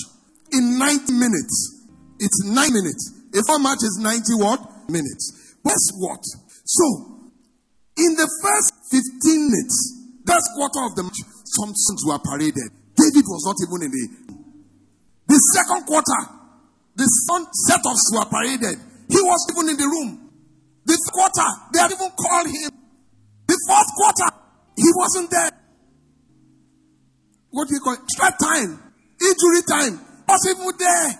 In 0.51 0.79
90 0.79 1.11
minutes, 1.13 1.87
it's 2.19 2.45
9 2.45 2.55
minutes. 2.55 3.11
A 3.35 3.43
football 3.43 3.59
match 3.59 3.83
is 3.83 3.99
90 3.99 4.23
what? 4.39 4.59
Minutes. 4.89 5.55
Guess 5.63 5.85
what? 5.99 6.23
So, 6.63 6.85
in 7.97 8.15
the 8.15 8.27
first 8.41 8.71
15 8.91 9.51
minutes, 9.51 9.77
that's 10.23 10.47
quarter 10.55 10.83
of 10.87 10.95
the 10.95 11.03
match, 11.03 11.19
some 11.43 11.71
sons 11.75 12.01
were 12.07 12.19
paraded. 12.19 12.71
David 12.95 13.25
was 13.27 13.43
not 13.43 13.57
even 13.59 13.79
in 13.83 13.91
the. 13.91 14.03
The 15.27 15.39
second 15.51 15.85
quarter, 15.85 16.21
the 16.95 17.07
set 17.67 17.83
offs 17.83 18.07
were 18.13 18.29
paraded. 18.29 18.79
He 19.09 19.19
was 19.19 19.41
even 19.51 19.69
in 19.73 19.77
the 19.77 19.87
room. 19.89 20.31
The 20.85 20.95
quarter, 21.11 21.49
they 21.73 21.79
had 21.79 21.91
even 21.91 22.11
called 22.13 22.47
him. 22.47 22.71
The 23.47 23.57
fourth 23.67 23.91
quarter, 23.97 24.29
he 24.77 24.89
wasn't 24.95 25.29
there. 25.31 25.51
What 27.55 27.69
do 27.69 27.75
you 27.75 27.79
call 27.79 27.93
it? 27.93 28.03
Extra 28.03 28.35
time, 28.35 28.83
injury 29.15 29.63
time, 29.63 29.95
even 30.27 30.75
there. 30.77 31.11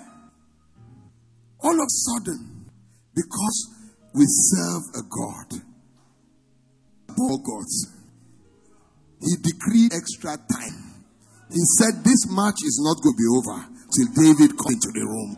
All 1.63 1.71
of 1.71 1.87
a 1.87 1.95
sudden, 2.11 2.67
because 3.15 3.71
we 4.13 4.25
serve 4.27 4.83
a 4.99 5.03
God, 5.07 5.63
all 7.17 7.39
gods, 7.39 7.87
he 9.21 9.31
decreed 9.41 9.93
extra 9.95 10.35
time. 10.35 11.07
He 11.53 11.63
said, 11.79 12.03
This 12.03 12.27
match 12.29 12.59
is 12.67 12.83
not 12.83 12.99
going 13.01 13.15
to 13.15 13.21
be 13.23 13.31
over 13.31 13.57
till 13.95 14.07
David 14.11 14.57
comes 14.59 14.75
into 14.75 14.91
the 14.91 15.05
room. 15.07 15.37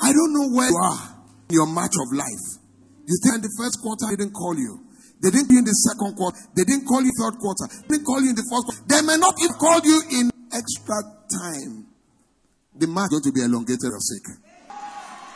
I 0.00 0.10
don't 0.10 0.32
know 0.32 0.56
where 0.56 0.70
you 0.70 0.76
are 0.76 1.20
in 1.50 1.54
your 1.54 1.66
match 1.68 1.92
of 2.00 2.16
life. 2.16 2.64
You 3.04 3.14
think 3.22 3.34
in 3.36 3.40
the 3.42 3.52
first 3.60 3.82
quarter, 3.82 4.06
they 4.08 4.16
didn't 4.16 4.32
call 4.32 4.56
you. 4.56 4.85
They 5.22 5.30
didn't 5.30 5.48
be 5.48 5.56
in 5.56 5.64
the 5.64 5.72
second 5.72 6.14
quarter. 6.16 6.36
They 6.54 6.64
didn't 6.64 6.84
call 6.84 7.00
you 7.00 7.12
third 7.16 7.40
quarter. 7.40 7.66
They 7.88 7.96
didn't 7.96 8.06
call 8.06 8.20
you 8.20 8.30
in 8.30 8.36
the 8.36 8.44
fourth 8.48 8.68
quarter. 8.68 8.84
They 8.84 9.00
may 9.00 9.16
not 9.16 9.34
even 9.40 9.56
call 9.56 9.80
you 9.80 9.96
in 10.12 10.28
extra 10.52 11.00
time. 11.32 11.88
The 12.76 12.86
match 12.86 13.08
is 13.16 13.24
going 13.24 13.26
to 13.28 13.32
be 13.32 13.40
elongated 13.40 13.88
or 13.88 14.02
sick. 14.04 14.24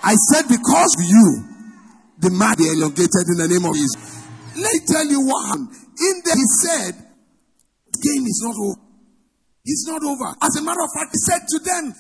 I 0.05 0.13
said 0.33 0.49
because 0.53 0.93
of 1.01 1.05
you, 1.09 1.27
the 2.21 2.29
match 2.29 2.61
be 2.61 2.69
elongated 2.69 3.25
in 3.33 3.37
the 3.41 3.49
name 3.49 3.65
of 3.65 3.73
Jesus. 3.73 4.21
Let 4.61 4.69
me 4.69 4.81
tell 4.85 5.07
you 5.09 5.21
what 5.25 5.41
happened. 5.49 5.73
In 5.73 6.15
there, 6.29 6.37
he 6.37 6.49
said, 6.61 6.93
the 7.89 8.01
game 8.05 8.25
is 8.29 8.41
not 8.45 8.57
over. 8.61 8.81
It's 9.65 9.85
not 9.89 10.03
over. 10.05 10.29
As 10.45 10.53
a 10.61 10.63
matter 10.65 10.85
of 10.85 10.93
fact, 10.93 11.17
he 11.17 11.21
said 11.25 11.41
to 11.49 11.59
them, 11.65 11.93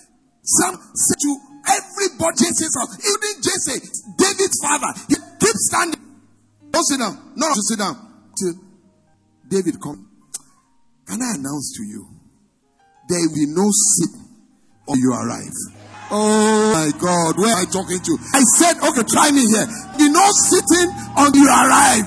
some 0.44 0.76
said 0.76 1.20
to 1.20 1.32
everybody, 1.68 2.44
house, 2.44 2.92
even 3.00 3.32
Jesse, 3.40 3.80
David's 4.16 4.58
father, 4.60 4.92
he 5.08 5.16
keeps 5.40 5.68
standing. 5.72 6.09
Don't 6.70 6.84
sit 6.84 6.98
down. 6.98 7.32
No, 7.36 7.48
no, 7.48 7.54
sit 7.56 7.78
down. 7.78 7.96
Till 8.38 8.54
David 9.48 9.80
come. 9.80 10.08
Can 11.06 11.22
I 11.22 11.34
announce 11.34 11.74
to 11.76 11.82
you? 11.82 12.06
There 13.08 13.18
will 13.18 13.34
be 13.34 13.46
no 13.46 13.66
sit 13.70 14.14
on 14.86 14.98
you 14.98 15.12
arrive. 15.12 15.54
Oh 16.12 16.72
my 16.74 16.90
God, 16.98 17.38
where 17.38 17.54
am 17.54 17.66
I 17.66 17.70
talking 17.70 17.98
to? 17.98 18.18
I 18.34 18.42
said, 18.58 18.78
okay, 18.82 19.02
try 19.06 19.30
me 19.30 19.46
here. 19.46 19.66
Be 19.98 20.10
no 20.10 20.26
sitting 20.46 20.90
until 21.18 21.42
you 21.42 21.46
arrive. 21.46 22.06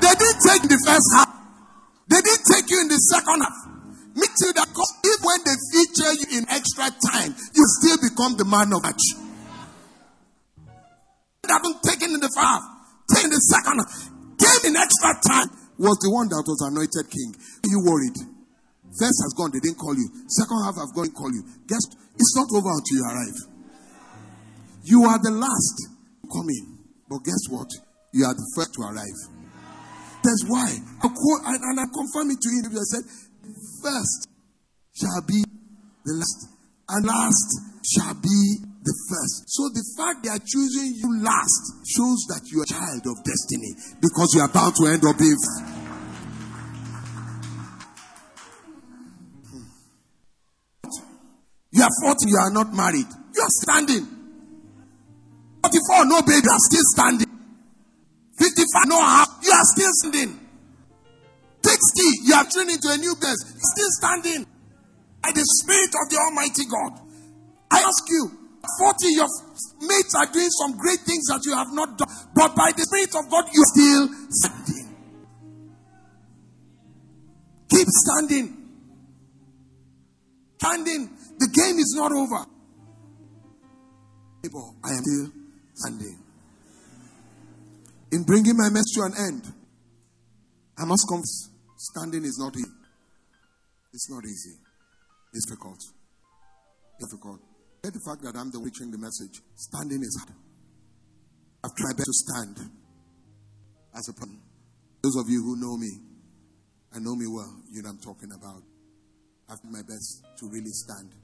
They 0.00 0.12
didn't 0.16 0.40
take 0.44 0.62
the 0.68 0.80
first 0.80 1.08
half. 1.16 1.28
They 2.08 2.20
didn't 2.20 2.44
take 2.48 2.70
you 2.70 2.80
in 2.80 2.88
the 2.88 2.96
second 2.96 3.40
half. 3.44 3.56
Me 4.16 4.26
too, 4.26 4.52
that 4.56 4.68
if 5.04 5.18
when 5.24 5.38
they 5.44 5.56
feature 5.72 6.12
you 6.16 6.40
in 6.40 6.48
extra 6.48 6.90
time, 7.12 7.34
you 7.54 7.64
still 7.80 7.96
become 8.00 8.36
the 8.36 8.44
man 8.44 8.72
of 8.72 8.82
match. 8.82 9.04
They 11.44 11.52
haven't 11.52 11.82
taken 11.82 12.14
in 12.14 12.20
the 12.20 12.28
first 12.28 12.40
half, 12.40 12.62
taken 13.14 13.30
the 13.30 13.40
second 13.40 13.78
came 14.38 14.72
in 14.72 14.76
extra 14.76 15.12
time, 15.26 15.48
was 15.78 15.96
the 16.04 16.10
one 16.12 16.28
that 16.28 16.44
was 16.44 16.60
anointed 16.66 17.08
king. 17.08 17.32
Are 17.36 17.70
you 17.70 17.80
worried? 17.84 18.16
First 18.90 19.18
has 19.22 19.32
gone, 19.38 19.50
they 19.54 19.60
didn't 19.62 19.78
call 19.78 19.94
you. 19.94 20.08
Second 20.28 20.58
half 20.66 20.76
have 20.76 20.92
gone, 20.92 21.10
call 21.14 21.30
you. 21.30 21.42
Guess 21.66 21.84
it's 22.16 22.34
not 22.36 22.50
over 22.52 22.68
until 22.68 22.96
you 22.98 23.06
arrive. 23.06 23.38
You 24.84 24.98
are 25.04 25.20
the 25.22 25.30
last 25.30 25.76
in. 26.30 26.78
But 27.08 27.24
guess 27.24 27.48
what? 27.50 27.68
You 28.12 28.24
are 28.24 28.34
the 28.34 28.46
first 28.54 28.74
to 28.74 28.82
arrive. 28.82 29.20
That's 30.22 30.44
why. 30.46 30.68
I 31.02 31.08
quote, 31.08 31.42
and 31.46 31.80
I 31.80 31.86
confirm 31.90 32.30
it 32.30 32.40
to 32.40 32.48
you. 32.50 32.62
I 32.70 32.86
said, 32.86 33.04
first 33.82 34.28
shall 34.94 35.22
be 35.26 35.42
the 36.04 36.14
last, 36.14 36.48
and 36.88 37.06
last 37.06 37.48
shall 37.82 38.14
be 38.14 38.69
the 38.82 38.94
first. 39.08 39.44
So 39.52 39.68
the 39.68 39.84
fact 39.96 40.24
they 40.24 40.30
are 40.30 40.40
choosing 40.40 40.96
you 40.96 41.20
last 41.20 41.84
shows 41.84 42.24
that 42.32 42.48
you 42.48 42.60
are 42.60 42.68
a 42.68 42.72
child 42.72 43.04
of 43.04 43.20
destiny 43.24 43.76
because 44.00 44.32
you 44.34 44.40
are 44.40 44.48
bound 44.48 44.74
to 44.76 44.86
end 44.88 45.04
up 45.04 45.18
being. 45.18 45.36
You 51.72 51.82
are 51.84 51.94
40, 52.02 52.28
you 52.28 52.38
are 52.40 52.50
not 52.50 52.74
married. 52.74 53.06
You 53.34 53.42
are 53.42 53.54
standing. 53.62 54.04
44, 55.62 56.06
no 56.06 56.20
baby, 56.22 56.40
you 56.42 56.50
are 56.50 56.64
still 56.66 56.86
standing. 56.96 57.30
55, 58.38 58.88
no 58.88 58.98
half, 58.98 59.28
you 59.44 59.52
are 59.52 59.68
still 59.76 59.92
standing. 59.92 60.40
60, 61.62 62.02
you 62.24 62.34
are 62.34 62.44
trained 62.50 62.70
into 62.70 62.88
a 62.88 62.96
new 62.96 63.14
place. 63.14 63.44
Still 63.60 63.90
standing 64.00 64.46
by 65.22 65.30
the 65.32 65.44
Spirit 65.44 65.92
of 66.02 66.10
the 66.10 66.16
Almighty 66.16 66.64
God. 66.64 66.98
I 67.70 67.82
ask 67.84 68.08
you, 68.08 68.39
40, 68.78 68.96
your 69.10 69.28
mates 69.82 70.14
are 70.14 70.26
doing 70.32 70.50
some 70.50 70.76
great 70.76 71.00
things 71.00 71.26
that 71.26 71.42
you 71.44 71.54
have 71.54 71.72
not 71.72 71.98
done, 71.98 72.08
but 72.34 72.54
by 72.54 72.70
the 72.76 72.82
Spirit 72.82 73.14
of 73.16 73.30
God, 73.30 73.48
you're 73.52 73.72
still 73.72 74.08
standing. 74.30 74.96
Keep 77.70 77.88
standing. 77.88 78.46
Standing. 80.58 81.10
The 81.38 81.48
game 81.48 81.78
is 81.78 81.94
not 81.96 82.12
over. 82.12 82.46
People, 84.42 84.76
I 84.84 84.90
am 84.90 85.02
still 85.02 85.32
standing. 85.74 86.18
In 88.12 88.24
bringing 88.24 88.56
my 88.56 88.68
message 88.68 88.94
to 88.96 89.02
an 89.02 89.14
end, 89.16 89.54
I 90.76 90.84
must 90.84 91.06
confess 91.08 91.50
Standing 91.80 92.24
is 92.24 92.38
not 92.38 92.54
easy. 92.54 92.68
It's 93.94 94.10
not 94.10 94.22
easy. 94.26 94.54
It's 95.32 95.46
difficult. 95.46 95.80
Difficult. 97.00 97.40
Get 97.82 97.94
the 97.94 98.00
fact 98.00 98.22
that 98.22 98.36
I'm 98.36 98.50
the 98.50 98.60
preaching 98.60 98.90
the 98.90 98.98
message. 98.98 99.40
Standing 99.56 100.02
is 100.02 100.18
hard. 100.20 100.36
I've 101.64 101.74
tried 101.76 101.96
to 101.96 102.12
stand 102.12 102.70
as 103.96 104.08
a 104.08 104.12
person. 104.12 104.40
Those 105.02 105.16
of 105.16 105.28
you 105.28 105.42
who 105.42 105.56
know 105.56 105.76
me 105.76 105.90
and 106.92 107.04
know 107.04 107.16
me 107.16 107.26
well, 107.26 107.56
you 107.72 107.82
know 107.82 107.88
I'm 107.88 107.98
talking 107.98 108.30
about. 108.36 108.62
I've 109.48 109.60
done 109.62 109.72
my 109.72 109.82
best 109.82 110.24
to 110.38 110.46
really 110.46 110.70
stand. 110.70 111.14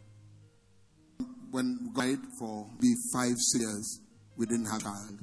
When 1.50 1.92
we 1.94 2.16
for 2.38 2.66
the 2.80 2.96
five 3.12 3.36
years, 3.54 4.00
we 4.36 4.46
didn't 4.46 4.66
have 4.66 4.80
a 4.80 4.84
child. 4.84 5.20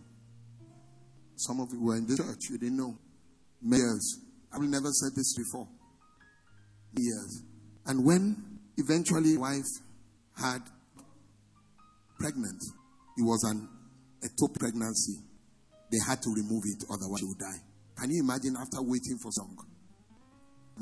Some 1.36 1.60
of 1.60 1.70
you 1.74 1.84
were 1.84 1.98
in 1.98 2.08
the 2.08 2.16
church, 2.16 2.50
you 2.50 2.58
didn't 2.58 2.78
know. 2.78 2.96
Years, 3.62 4.20
I've 4.54 4.62
never 4.62 4.90
said 4.92 5.12
this 5.16 5.36
before. 5.36 5.68
Years. 6.96 7.44
And 7.88 8.06
when 8.06 8.60
eventually 8.78 9.38
wife 9.38 9.66
had 10.38 10.62
pregnant, 12.24 12.64
it 13.20 13.24
was 13.28 13.44
an 13.44 13.68
ectopic 14.24 14.60
pregnancy. 14.60 15.20
They 15.92 16.00
had 16.08 16.22
to 16.24 16.30
remove 16.32 16.64
it, 16.66 16.88
otherwise 16.88 17.20
she 17.20 17.26
would 17.28 17.38
die. 17.38 17.60
Can 18.00 18.10
you 18.10 18.24
imagine 18.24 18.56
after 18.56 18.82
waiting 18.82 19.20
for 19.22 19.32
some 19.32 19.52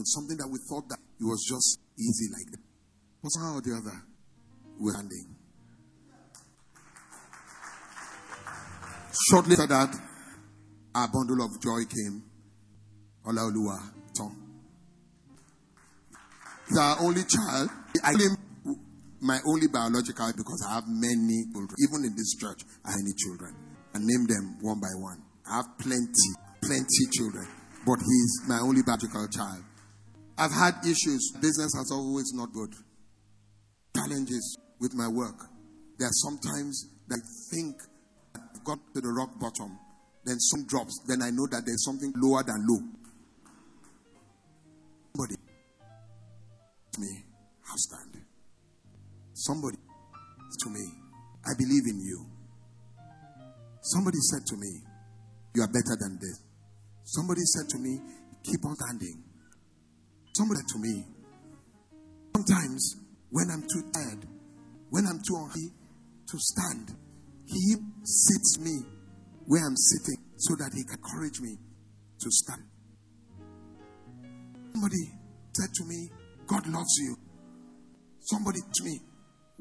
something 0.05 0.37
that 0.37 0.47
we 0.47 0.57
thought 0.69 0.87
that 0.89 0.99
it 1.19 1.23
was 1.23 1.43
just 1.47 1.79
easy 1.99 2.31
like 2.31 2.49
that. 2.51 2.61
But 3.21 3.29
somehow 3.29 3.57
or 3.57 3.61
the 3.61 3.75
other, 3.75 3.97
we're 4.79 4.95
handing. 4.95 5.35
Shortly 9.29 9.53
after 9.53 9.67
that, 9.67 9.95
a 10.95 11.07
bundle 11.07 11.45
of 11.45 11.61
joy 11.61 11.83
came 11.85 12.23
Olaoluwa 13.25 13.77
Tom. 14.17 14.35
He's 16.67 16.77
our 16.77 16.97
only 17.01 17.23
child. 17.25 17.69
I 18.03 18.13
claim 18.13 18.35
my 19.21 19.39
only 19.45 19.67
biological 19.67 20.33
because 20.35 20.65
I 20.67 20.75
have 20.75 20.85
many 20.87 21.45
children. 21.53 21.77
Even 21.87 22.05
in 22.05 22.13
this 22.17 22.35
church, 22.35 22.65
I 22.83 22.91
have 22.91 22.99
many 22.99 23.13
children. 23.17 23.55
I 23.93 23.99
name 23.99 24.25
them 24.25 24.57
one 24.61 24.81
by 24.81 24.91
one. 24.97 25.21
I 25.45 25.57
have 25.57 25.77
plenty, 25.77 26.29
plenty 26.61 27.05
children. 27.13 27.47
But 27.85 27.99
he's 28.01 28.49
my 28.49 28.59
only 28.59 28.81
biological 28.81 29.27
child. 29.29 29.63
I've 30.37 30.51
had 30.51 30.81
issues. 30.83 31.33
Business 31.39 31.73
has 31.77 31.91
always 31.91 32.33
not 32.33 32.51
good. 32.51 32.73
Challenges 33.95 34.57
with 34.79 34.93
my 34.95 35.07
work. 35.07 35.37
There 35.99 36.07
are 36.07 36.19
sometimes 36.25 36.89
that 37.07 37.19
I 37.21 37.55
think 37.55 37.75
I've 38.35 38.63
got 38.63 38.79
to 38.95 39.01
the 39.01 39.09
rock 39.09 39.37
bottom. 39.39 39.77
Then 40.25 40.39
some 40.39 40.65
drops. 40.65 40.99
Then 41.07 41.21
I 41.21 41.29
know 41.29 41.45
that 41.51 41.63
there's 41.65 41.85
something 41.85 42.13
lower 42.17 42.43
than 42.43 42.65
low. 42.67 42.81
Somebody 45.13 45.35
me, 46.99 47.23
I'll 47.69 47.77
stand. 47.77 48.10
Somebody 49.41 49.77
to 49.77 50.69
me, 50.69 50.85
I 51.43 51.57
believe 51.57 51.85
in 51.89 51.99
you. 51.99 52.27
Somebody 53.81 54.17
said 54.21 54.45
to 54.45 54.55
me, 54.55 54.69
You 55.55 55.63
are 55.63 55.67
better 55.73 55.97
than 55.97 56.19
this. 56.21 56.45
Somebody 57.05 57.41
said 57.41 57.67
to 57.69 57.79
me, 57.79 57.97
Keep 58.43 58.63
on 58.65 58.75
standing. 58.75 59.23
Somebody 60.37 60.61
to 60.61 60.77
me, 60.77 61.05
Sometimes 62.37 62.97
when 63.31 63.49
I'm 63.49 63.63
too 63.63 63.81
tired, 63.91 64.27
when 64.91 65.07
I'm 65.07 65.17
too 65.25 65.35
unhappy 65.35 65.73
to 66.29 66.37
stand, 66.37 66.95
He 67.47 67.75
sits 68.03 68.59
me 68.59 68.77
where 69.47 69.65
I'm 69.65 69.75
sitting 69.75 70.21
so 70.37 70.53
that 70.53 70.69
He 70.75 70.83
can 70.83 71.01
encourage 71.01 71.41
me 71.41 71.57
to 71.57 72.27
stand. 72.29 72.61
Somebody 74.73 75.03
said 75.57 75.73
to 75.73 75.85
me, 75.85 76.11
God 76.45 76.67
loves 76.67 76.95
you. 76.99 77.17
Somebody 78.19 78.59
to 78.61 78.83
me 78.83 78.99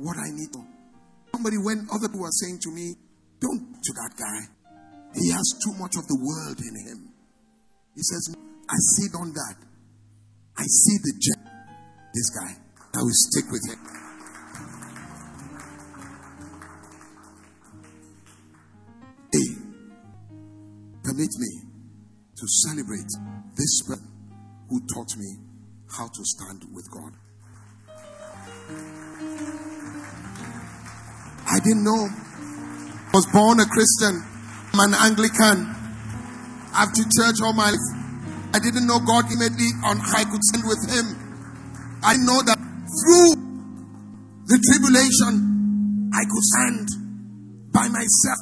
what 0.01 0.17
I 0.17 0.33
need. 0.33 0.49
Somebody, 1.33 1.57
when 1.59 1.87
other 1.93 2.09
people 2.09 2.25
are 2.25 2.39
saying 2.41 2.59
to 2.65 2.71
me, 2.73 2.97
Don't 3.41 3.61
to 3.85 3.93
that 3.95 4.13
guy. 4.17 4.41
He 5.15 5.31
has 5.31 5.59
too 5.65 5.75
much 5.79 5.97
of 5.97 6.07
the 6.07 6.19
world 6.21 6.59
in 6.61 6.75
him. 6.87 7.13
He 7.95 8.03
says, 8.03 8.35
I 8.69 8.77
sit 8.97 9.15
on 9.19 9.33
that. 9.33 9.57
I 10.57 10.65
see 10.65 10.97
the 11.03 11.13
gem. 11.21 11.45
This 12.15 12.31
guy. 12.31 12.53
I 12.95 13.03
will 13.03 13.11
stick 13.13 13.45
with 13.51 13.65
him. 13.71 13.79
Hey, 19.33 19.49
permit 21.05 21.31
me 21.39 21.53
to 22.37 22.47
celebrate 22.67 23.11
this 23.57 23.83
person 23.87 24.09
who 24.69 24.81
taught 24.93 25.17
me 25.17 25.37
how 25.97 26.07
to 26.07 26.25
stand 26.25 26.65
with 26.73 26.91
God. 26.91 27.13
I 31.61 31.63
didn't 31.63 31.85
know. 31.85 32.09
I 32.09 33.11
was 33.13 33.29
born 33.37 33.61
a 33.61 33.69
Christian. 33.69 34.17
I'm 34.73 34.81
an 34.81 34.97
Anglican. 34.97 35.69
I've 36.73 36.89
to 36.89 37.05
church 37.05 37.37
all 37.45 37.53
my 37.53 37.69
life. 37.69 37.89
I 38.57 38.59
didn't 38.65 38.89
know 38.89 38.97
God 39.05 39.29
immediately 39.29 39.69
on 39.85 40.01
I 40.01 40.25
could 40.25 40.41
stand 40.41 40.65
with 40.65 40.81
Him. 40.89 41.05
I 42.01 42.17
know 42.17 42.41
that 42.49 42.57
through 42.57 43.45
the 44.49 44.57
tribulation, 44.57 46.09
I 46.17 46.25
could 46.25 46.47
stand 46.49 46.89
by 47.77 47.93
myself. 47.93 48.41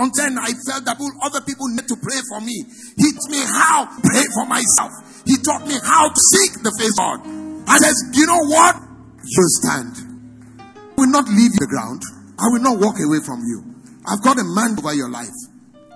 Until 0.00 0.32
I 0.40 0.56
felt 0.64 0.88
that 0.88 0.96
other 1.20 1.44
people 1.44 1.68
need 1.68 1.84
to 1.84 2.00
pray 2.00 2.20
for 2.32 2.40
me. 2.40 2.64
He 2.96 3.12
taught 3.12 3.28
me 3.28 3.44
how 3.44 3.92
to 3.92 4.00
pray 4.08 4.24
for 4.32 4.48
myself. 4.48 4.88
He 5.28 5.36
taught 5.36 5.68
me 5.68 5.76
how 5.84 6.08
to 6.08 6.20
seek 6.32 6.64
the 6.64 6.72
face 6.80 6.96
of 6.96 7.20
God. 7.20 7.68
I 7.68 7.76
says, 7.76 8.08
you 8.16 8.24
know 8.24 8.40
what? 8.48 8.80
You 9.20 9.44
stand. 9.60 9.92
I 10.64 10.96
will 10.96 11.12
not 11.12 11.28
leave 11.28 11.52
the 11.60 11.68
ground. 11.68 12.00
I 12.38 12.46
will 12.50 12.60
not 12.60 12.78
walk 12.78 12.96
away 12.98 13.20
from 13.24 13.40
you. 13.46 13.62
I've 14.06 14.22
got 14.22 14.38
a 14.38 14.44
man 14.44 14.76
over 14.78 14.92
your 14.94 15.08
life, 15.08 15.34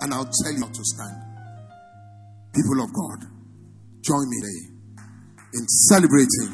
and 0.00 0.14
I'll 0.14 0.28
tell 0.28 0.52
you 0.52 0.60
how 0.60 0.72
to 0.72 0.84
stand. 0.84 1.16
People 2.54 2.82
of 2.82 2.92
God, 2.92 3.26
join 4.02 4.24
me 4.30 4.38
in 5.54 5.66
celebrating 5.88 6.50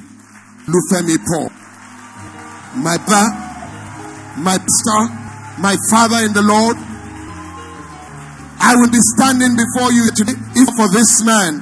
Olufemi 0.66 1.18
Paul, 1.28 1.50
my 2.80 2.96
brother, 3.06 3.30
my 4.40 4.58
pastor, 4.58 5.02
my 5.60 5.76
father 5.90 6.24
in 6.24 6.32
the 6.32 6.42
Lord. 6.42 6.76
I 8.58 8.74
will 8.80 8.90
be 8.90 8.98
standing 9.14 9.54
before 9.54 9.92
you 9.92 10.08
today 10.16 10.34
if 10.56 10.68
for 10.74 10.88
this 10.90 11.22
man. 11.24 11.60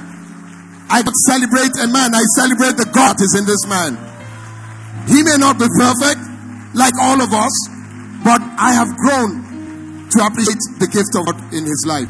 I 0.89 1.03
celebrate 1.27 1.73
a 1.83 1.87
man. 1.91 2.15
I 2.15 2.23
celebrate 2.39 2.77
the 2.77 2.89
God 2.93 3.19
is 3.19 3.35
in 3.37 3.45
this 3.45 3.65
man. 3.67 3.97
He 5.07 5.21
may 5.23 5.35
not 5.37 5.59
be 5.59 5.67
perfect 5.67 6.21
like 6.73 6.93
all 7.01 7.21
of 7.21 7.33
us, 7.33 7.53
but 8.23 8.41
I 8.57 8.73
have 8.73 8.95
grown 8.95 10.09
to 10.09 10.25
appreciate 10.25 10.63
the 10.79 10.87
gift 10.87 11.15
of 11.15 11.25
God 11.25 11.53
in 11.53 11.65
his 11.65 11.83
life. 11.87 12.07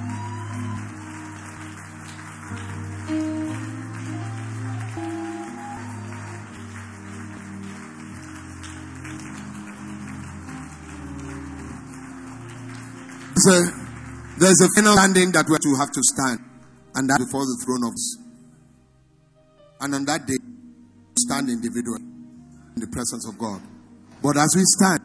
A, 13.46 13.60
there's 14.40 14.62
a 14.62 14.70
final 14.74 14.94
standing 14.94 15.32
that 15.34 15.46
to 15.58 15.76
have 15.76 15.92
to 15.92 16.02
stand, 16.02 16.40
and 16.96 17.10
that 17.10 17.20
before 17.20 17.44
the 17.44 17.60
throne 17.66 17.84
of 17.84 17.92
us. 17.92 18.18
And 19.82 19.96
on 19.96 20.06
that 20.06 20.26
day, 20.26 20.38
stand 21.20 21.50
individually 21.50 22.04
in 22.76 22.80
the 22.80 22.88
presence 22.88 23.28
of 23.28 23.38
God. 23.38 23.60
But 24.22 24.38
as 24.38 24.56
we 24.56 24.64
stand, 24.64 25.03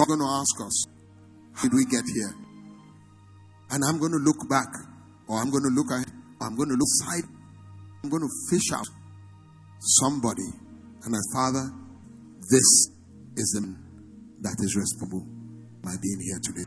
God's 0.00 0.16
going 0.16 0.20
to 0.20 0.32
ask 0.40 0.56
us, 0.64 0.86
how 1.52 1.68
did 1.68 1.74
we 1.74 1.84
get 1.84 2.04
here? 2.14 2.32
And 3.70 3.84
I'm 3.84 3.98
going 3.98 4.12
to 4.12 4.18
look 4.18 4.48
back, 4.48 4.72
or 5.28 5.36
I'm 5.36 5.50
going 5.50 5.62
to 5.64 5.68
look 5.68 5.92
ahead, 5.92 6.08
I'm 6.40 6.56
going 6.56 6.70
to 6.70 6.74
look 6.74 6.88
side. 7.04 7.28
I'm 8.02 8.08
going 8.08 8.22
to 8.22 8.32
fish 8.48 8.72
out 8.72 8.86
somebody. 10.00 10.48
And 11.04 11.14
as 11.14 11.28
Father, 11.34 11.68
this 12.48 12.88
is 13.36 13.52
the 13.52 13.76
that 14.40 14.56
is 14.60 14.74
responsible 14.74 15.26
by 15.84 15.92
being 16.00 16.20
here 16.24 16.40
today. 16.42 16.64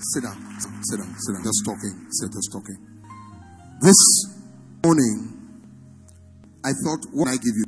Sit 0.00 0.22
down, 0.24 0.40
sit 0.88 0.96
down, 0.96 1.14
sit 1.20 1.32
down. 1.34 1.44
Just 1.44 1.64
talking, 1.66 2.06
sit, 2.08 2.32
just 2.32 2.50
talking. 2.50 2.78
This 3.82 4.00
morning, 4.82 5.29
I 6.64 6.72
thought, 6.84 7.06
what 7.12 7.26
can 7.26 7.34
I 7.34 7.36
give 7.36 7.56
you? 7.56 7.64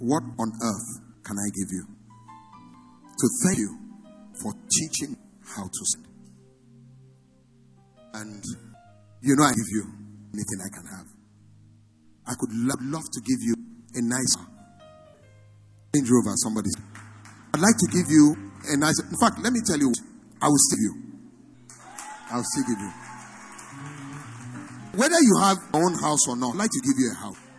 What 0.00 0.22
on 0.38 0.52
earth 0.62 0.88
can 1.24 1.36
I 1.38 1.48
give 1.54 1.68
you? 1.70 1.84
To 3.18 3.28
thank 3.44 3.58
you 3.58 3.78
for 4.42 4.52
teaching 4.72 5.16
how 5.44 5.64
to 5.64 5.82
sing. 5.92 6.06
And 8.14 8.42
you 9.22 9.36
know, 9.36 9.44
I 9.44 9.50
give 9.50 9.68
you 9.68 9.84
anything 10.32 10.58
I 10.64 10.70
can 10.74 10.86
have. 10.86 11.06
I 12.26 12.34
could 12.38 12.50
love, 12.52 12.80
love 12.82 13.04
to 13.04 13.20
give 13.20 13.40
you 13.40 13.54
a 13.94 14.02
nice 14.02 14.36
Range 15.94 16.08
Rover, 16.08 16.32
somebody. 16.36 16.70
I'd 17.52 17.60
like 17.60 17.76
to 17.76 17.88
give 17.92 18.06
you 18.08 18.36
a 18.70 18.76
nice. 18.76 19.00
In 19.00 19.16
fact, 19.20 19.42
let 19.42 19.52
me 19.52 19.60
tell 19.66 19.78
you, 19.78 19.92
I 20.40 20.46
will 20.46 20.56
still 20.56 20.78
give 20.78 20.84
you. 20.84 20.94
I'll 22.30 22.44
still 22.44 22.64
give 22.64 22.78
you. 22.78 22.92
Whether 24.94 25.20
you 25.20 25.36
have 25.40 25.58
your 25.74 25.84
own 25.84 25.94
house 25.98 26.28
or 26.28 26.36
not, 26.36 26.54
I'd 26.54 26.58
like 26.58 26.70
to 26.70 26.80
give 26.84 26.94
you 26.96 27.10
a 27.10 27.14
house. 27.18 27.49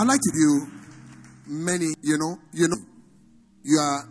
I 0.00 0.02
like 0.02 0.18
to 0.18 0.66
many, 1.46 1.84
you 2.00 2.16
know, 2.16 2.38
you 2.54 2.68
know, 2.68 2.78
you 3.62 3.78
are, 3.78 4.08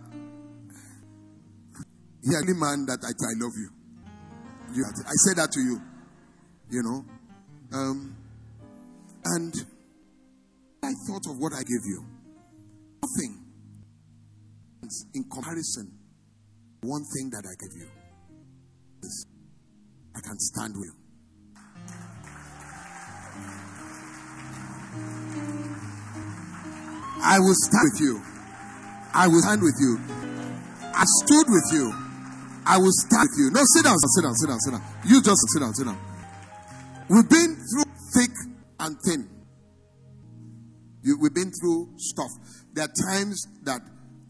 you 2.22 2.38
are 2.38 2.46
the 2.46 2.54
man 2.54 2.86
that 2.86 3.00
I, 3.02 3.10
I 3.10 3.34
love 3.42 3.54
you. 3.58 3.70
you. 4.76 4.86
I 4.86 5.14
said 5.26 5.38
that 5.38 5.52
to 5.52 5.60
you, 5.60 5.82
you 6.70 6.84
know. 6.84 7.04
Um, 7.74 8.16
and 9.26 9.52
I 10.84 10.94
thought 11.08 11.26
of 11.26 11.40
what 11.40 11.54
I 11.54 11.64
gave 11.66 11.84
you. 11.88 12.06
Nothing 13.02 13.46
in 15.16 15.24
comparison. 15.24 15.92
One 16.82 17.02
thing 17.18 17.32
that 17.32 17.46
I 17.50 17.56
gave 17.66 17.82
you 17.82 17.90
is 19.02 19.26
I 20.16 20.20
can 20.22 20.38
stand 20.38 20.76
with 20.78 20.86
you. 20.86 20.99
I 27.22 27.40
will 27.40 27.56
stand 27.56 27.92
with 27.92 28.02
you. 28.02 28.22
I 29.14 29.28
will 29.28 29.42
stand 29.42 29.62
with 29.62 29.76
you. 29.80 30.00
I 30.96 31.04
stood 31.24 31.48
with 31.48 31.68
you. 31.74 31.94
I 32.66 32.78
will 32.78 32.92
stand 32.92 33.28
with 33.32 33.40
you. 33.40 33.52
No, 33.52 33.62
sit 33.76 33.84
down, 33.84 33.98
sit 33.98 34.24
down, 34.24 34.36
sit 34.36 34.48
down, 34.48 34.60
sit 34.60 34.72
down. 34.72 34.84
You 35.06 35.22
just 35.22 35.42
sit 35.52 35.60
down, 35.60 35.74
sit 35.74 35.86
down. 35.86 36.00
We've 37.10 37.30
been 37.30 37.56
through 37.56 37.90
thick 38.14 38.32
and 38.80 38.96
thin. 39.06 39.30
We've 41.04 41.34
been 41.34 41.52
through 41.52 41.96
stuff. 41.98 42.30
There 42.74 42.86
are 42.86 42.94
times 43.10 43.48
that 43.64 43.82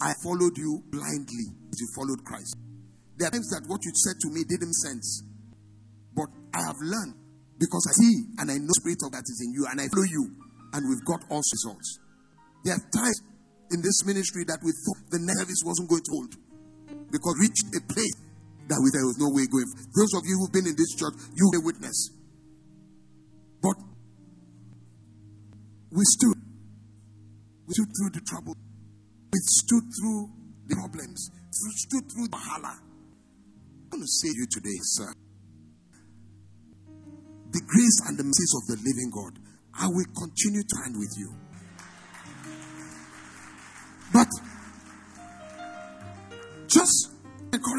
I 0.02 0.14
followed 0.24 0.58
you 0.58 0.82
blindly 0.90 1.52
as 1.72 1.80
you 1.82 1.88
followed 1.96 2.24
Christ. 2.24 2.56
There 3.18 3.28
are 3.28 3.32
times 3.32 3.50
that 3.50 3.68
what 3.68 3.84
you 3.84 3.92
said 3.94 4.16
to 4.22 4.30
me 4.32 4.44
didn't 4.48 4.74
sense. 4.74 5.24
But 6.16 6.30
I 6.54 6.64
have 6.64 6.78
learned 6.82 7.16
because 7.60 7.86
I 7.90 7.94
see 8.00 8.24
and 8.40 8.50
I 8.50 8.58
know 8.58 8.72
spirit 8.80 9.04
of 9.04 9.12
that 9.12 9.28
is 9.28 9.44
in 9.44 9.54
you 9.54 9.68
and 9.70 9.82
I 9.82 9.88
follow 9.92 10.08
you 10.08 10.32
and 10.74 10.88
we've 10.88 11.04
got 11.04 11.20
all 11.30 11.44
results. 11.44 12.00
There 12.64 12.76
are 12.76 12.86
times 12.92 13.22
in 13.72 13.82
this 13.82 14.06
ministry 14.06 14.44
that 14.48 14.60
we 14.64 14.72
thought 14.72 15.00
the 15.12 15.20
service 15.20 15.62
wasn't 15.64 15.90
going 15.90 16.04
to 16.04 16.12
hold 16.12 16.34
because 17.12 17.36
we 17.40 17.48
reached 17.48 17.70
a 17.74 17.82
place 17.86 18.18
that 18.70 18.78
we, 18.78 18.90
there 18.94 19.06
was 19.06 19.18
no 19.18 19.30
way 19.34 19.50
going. 19.50 19.66
Those 19.98 20.14
of 20.14 20.22
you 20.26 20.38
who've 20.38 20.54
been 20.54 20.70
in 20.70 20.78
this 20.78 20.94
church, 20.94 21.18
you 21.34 21.50
may 21.54 21.62
witness. 21.62 22.14
But 23.62 23.78
we 25.92 26.04
stood. 26.06 26.38
We 27.66 27.74
stood 27.74 27.90
through 27.90 28.14
the 28.14 28.24
trouble. 28.26 28.54
We 28.54 29.40
stood 29.42 29.86
through 29.90 30.22
the 30.70 30.76
problems. 30.78 31.30
We 31.34 31.72
stood 31.82 32.06
through 32.14 32.30
the 32.30 32.38
hala. 32.38 32.78
I'm 32.78 33.90
going 33.90 34.04
to 34.06 34.14
say 34.22 34.30
to 34.30 34.38
you 34.38 34.48
today, 34.50 34.78
sir. 34.82 35.10
The 37.52 37.62
grace 37.66 37.98
and 38.06 38.18
the 38.18 38.24
mercies 38.24 38.54
of 38.54 38.64
the 38.70 38.78
living 38.86 39.10
God, 39.10 39.34
I 39.74 39.88
will 39.90 40.06
continue 40.14 40.62
to 40.62 40.76
hand 40.86 40.94
with 40.98 41.14
you. 41.18 41.34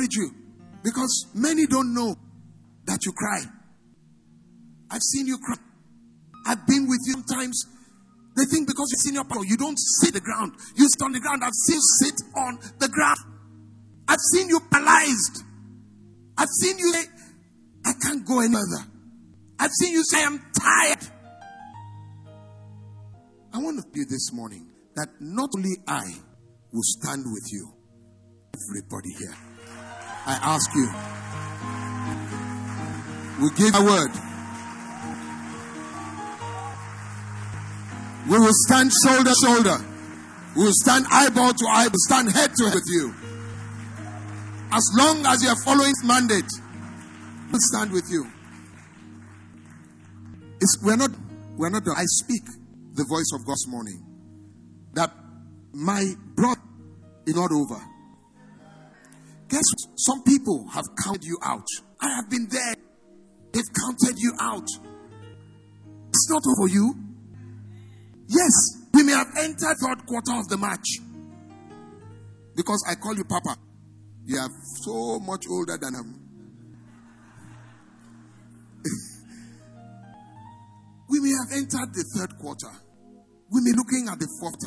Encourage 0.00 0.16
you 0.16 0.34
because 0.82 1.26
many 1.34 1.66
don't 1.66 1.94
know 1.94 2.16
that 2.86 2.98
you 3.04 3.12
cry. 3.12 3.42
I've 4.90 5.02
seen 5.02 5.26
you 5.26 5.38
cry. 5.38 5.56
I've 6.46 6.66
been 6.66 6.88
with 6.88 7.00
you 7.06 7.12
sometimes. 7.12 7.66
They 8.36 8.44
think 8.44 8.68
because 8.68 8.88
you're 8.92 9.00
senior 9.00 9.24
power, 9.24 9.44
you 9.44 9.56
don't 9.56 9.78
sit 9.78 10.14
the 10.14 10.20
ground. 10.20 10.52
You 10.76 10.88
sit 10.88 11.04
on 11.04 11.12
the 11.12 11.20
ground. 11.20 11.42
I've 11.44 11.54
seen 11.54 11.76
you 11.76 11.82
sit 11.98 12.14
on 12.36 12.58
the 12.78 12.88
ground. 12.88 13.18
I've 14.08 14.20
seen 14.32 14.48
you 14.48 14.60
paralyzed. 14.70 15.44
I've 16.38 16.48
seen 16.48 16.78
you 16.78 16.92
say, 16.92 17.04
I 17.84 17.92
can't 18.02 18.26
go 18.26 18.40
any 18.40 18.54
further. 18.54 18.86
I've 19.58 19.70
seen 19.72 19.92
you 19.92 20.02
say, 20.04 20.24
I'm 20.24 20.38
tired. 20.58 21.06
I 23.52 23.58
want 23.58 23.76
to 23.78 23.82
tell 23.82 23.98
you 23.98 24.06
this 24.06 24.32
morning 24.32 24.66
that 24.94 25.08
not 25.20 25.50
only 25.54 25.76
I 25.86 26.04
will 26.72 26.82
stand 26.82 27.24
with 27.26 27.46
you, 27.52 27.72
everybody 28.54 29.10
here. 29.18 29.49
I 30.26 30.38
ask 30.42 30.74
you, 30.74 30.88
we 33.42 33.50
give 33.56 33.74
a 33.74 33.84
word. 33.84 34.10
We 38.28 38.38
will 38.38 38.52
stand 38.66 38.92
shoulder 39.04 39.30
to 39.30 39.34
shoulder. 39.44 39.78
We 40.56 40.64
will 40.64 40.72
stand 40.74 41.06
eyeball 41.10 41.54
to 41.54 41.66
eyeball, 41.66 41.98
stand 42.06 42.32
head 42.32 42.54
to 42.54 42.64
head 42.64 42.74
with 42.74 42.84
you. 42.88 43.14
As 44.72 44.88
long 44.96 45.24
as 45.26 45.42
you 45.42 45.48
are 45.48 45.56
following 45.64 45.88
his 45.88 46.04
mandate, 46.04 46.50
we'll 47.50 47.60
stand 47.60 47.92
with 47.92 48.04
you. 48.10 48.26
It's, 50.60 50.78
we're 50.82 50.96
not, 50.96 51.10
we're 51.56 51.70
not. 51.70 51.82
I 51.96 52.04
speak 52.04 52.42
the 52.94 53.04
voice 53.04 53.30
of 53.34 53.46
God's 53.46 53.66
morning 53.68 54.04
that 54.94 55.12
my 55.72 56.14
brother 56.34 56.60
is 57.26 57.34
not 57.34 57.50
over. 57.52 57.80
Guess 59.50 59.66
what? 59.74 59.98
Some 59.98 60.22
people 60.22 60.68
have 60.72 60.84
counted 61.04 61.24
you 61.24 61.36
out. 61.42 61.66
I 62.00 62.14
have 62.14 62.30
been 62.30 62.46
there. 62.48 62.74
They've 63.52 63.64
counted 63.82 64.16
you 64.16 64.32
out. 64.40 64.68
It's 66.08 66.30
not 66.30 66.42
over 66.46 66.68
you. 66.68 66.94
Yes, 68.28 68.86
we 68.94 69.02
may 69.02 69.12
have 69.12 69.26
entered 69.36 69.76
third 69.82 70.06
quarter 70.06 70.38
of 70.38 70.46
the 70.48 70.56
match. 70.56 71.00
Because 72.54 72.84
I 72.88 72.94
call 72.94 73.16
you 73.16 73.24
Papa. 73.24 73.56
You 74.24 74.38
are 74.38 74.48
so 74.84 75.18
much 75.18 75.46
older 75.50 75.76
than 75.80 75.94
him. 75.94 76.14
we 81.08 81.18
may 81.20 81.30
have 81.30 81.50
entered 81.58 81.92
the 81.92 82.04
third 82.16 82.38
quarter. 82.38 82.70
We 83.50 83.62
may 83.62 83.72
be 83.72 83.76
looking 83.76 84.08
at 84.08 84.20
the 84.20 84.28
fourth. 84.40 84.62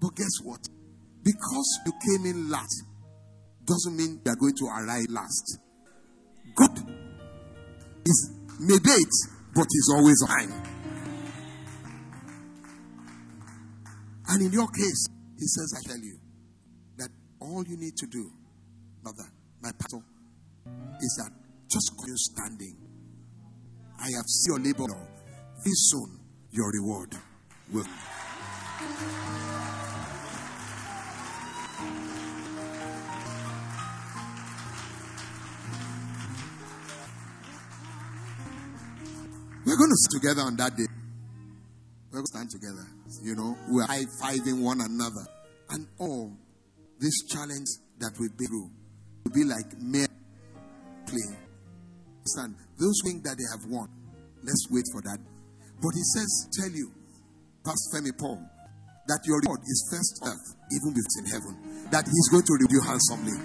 But 0.00 0.16
guess 0.16 0.40
what? 0.42 0.66
Because 1.22 1.78
you 1.86 1.92
came 1.92 2.26
in 2.26 2.50
last, 2.50 2.82
doesn't 3.72 3.96
mean 3.96 4.20
they're 4.24 4.36
going 4.36 4.54
to 4.54 4.66
arrive 4.66 5.08
last. 5.08 5.58
God 6.54 6.78
is 8.04 8.30
maybe 8.60 8.90
it, 8.90 9.14
but 9.54 9.66
He's 9.70 9.88
always 9.96 10.20
on. 10.28 10.52
And 14.28 14.42
in 14.42 14.52
your 14.52 14.68
case, 14.68 15.08
He 15.38 15.46
says, 15.46 15.74
I 15.78 15.88
tell 15.88 15.98
you 15.98 16.18
that 16.98 17.08
all 17.40 17.64
you 17.66 17.76
need 17.78 17.96
to 17.96 18.06
do, 18.06 18.30
brother, 19.02 19.24
my 19.62 19.70
pastor, 19.72 20.04
is 21.00 21.22
that 21.24 21.32
just 21.70 21.92
continue 21.96 22.16
standing. 22.16 22.76
I 23.98 24.10
have 24.16 24.26
seen 24.26 24.52
your 24.52 24.60
labor. 24.60 25.08
This 25.64 25.90
soon, 25.90 26.18
your 26.50 26.70
reward 26.72 27.16
will. 27.72 27.86
Together 39.92 40.40
on 40.40 40.56
that 40.56 40.72
day. 40.72 40.88
We're 42.08 42.20
going 42.20 42.24
to 42.24 42.32
stand 42.32 42.48
together. 42.48 42.86
You 43.20 43.36
know, 43.36 43.56
we're 43.68 43.84
high 43.84 44.08
fiving 44.24 44.64
one 44.64 44.80
another. 44.80 45.20
And 45.68 45.86
all 46.00 46.32
this 46.98 47.12
challenge 47.28 47.68
that 48.00 48.16
we've 48.18 48.32
been 48.32 48.48
through 48.48 48.70
will 49.24 49.32
be 49.36 49.44
like 49.44 49.68
mere 49.80 50.08
play. 51.04 51.36
Understand? 52.24 52.56
Those 52.80 52.96
things 53.04 53.20
that 53.28 53.36
they 53.36 53.44
have 53.52 53.68
won, 53.68 53.88
let's 54.40 54.64
wait 54.72 54.84
for 54.96 55.02
that. 55.02 55.20
But 55.76 55.92
he 55.92 56.04
says, 56.16 56.30
Tell 56.56 56.72
you, 56.72 56.88
Pastor 57.60 58.00
Femi 58.00 58.16
Paul, 58.16 58.40
that 59.08 59.20
your 59.28 59.44
reward 59.44 59.60
is 59.60 59.80
first 59.92 60.24
earth, 60.24 60.56
even 60.72 60.96
if 60.96 61.04
it's 61.04 61.18
in 61.20 61.26
heaven. 61.36 61.54
That 61.92 62.08
he's 62.08 62.28
going 62.32 62.48
to 62.48 62.54
review 62.64 62.80
handsomely. 62.88 63.36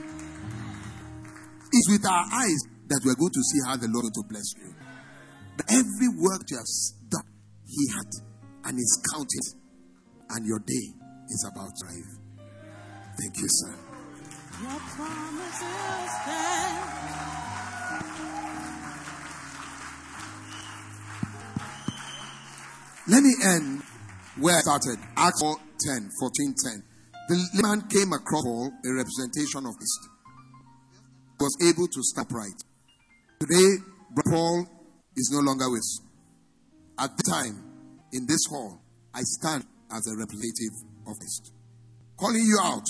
It's 1.75 1.89
with 1.91 2.05
our 2.07 2.23
eyes 2.31 2.61
that 2.87 3.01
we're 3.03 3.19
going 3.19 3.35
to 3.35 3.43
see 3.43 3.59
how 3.67 3.75
the 3.75 3.91
Lord 3.91 4.07
is 4.07 4.15
going 4.15 4.27
to 4.27 4.31
bless 4.31 4.47
you. 4.55 4.86
Every 5.69 6.09
work 6.09 6.43
you 6.49 6.57
have 6.57 7.09
done, 7.09 7.27
He 7.65 7.87
had 7.91 8.07
and 8.65 8.77
is 8.77 9.03
counted, 9.13 9.45
and 10.29 10.45
your 10.45 10.59
day 10.59 10.93
is 11.29 11.49
about 11.51 11.71
to 11.75 11.85
arrive. 11.85 12.17
Thank 13.19 13.37
you, 13.37 13.47
sir. 13.47 13.75
Your 14.61 14.79
promises 14.79 16.11
stand. 16.21 16.97
Let 23.09 23.23
me 23.23 23.33
end 23.43 23.83
where 24.39 24.57
I 24.57 24.59
started. 24.59 24.99
Acts 25.15 25.39
4 25.41 25.55
10, 25.79 26.09
14 26.19 26.55
10. 26.63 26.83
The 27.29 27.61
man 27.61 27.81
came 27.87 28.11
across 28.13 28.43
Paul, 28.43 28.71
a 28.85 28.93
representation 28.93 29.65
of 29.65 29.75
Christ. 29.75 30.09
Was 31.39 31.57
able 31.63 31.87
to 31.87 32.03
stand 32.03 32.27
right. 32.31 32.63
Today, 33.39 33.83
Paul 34.29 34.76
is 35.17 35.33
no 35.33 35.41
longer 35.41 35.69
with. 35.69 35.83
At 36.99 37.17
the 37.17 37.23
time, 37.23 37.57
in 38.13 38.25
this 38.27 38.45
hall, 38.49 38.79
I 39.13 39.21
stand 39.21 39.65
as 39.91 40.07
a 40.07 40.15
representative 40.15 40.77
of 41.07 41.17
Christ. 41.17 41.51
Calling 42.15 42.45
you 42.45 42.57
out, 42.61 42.85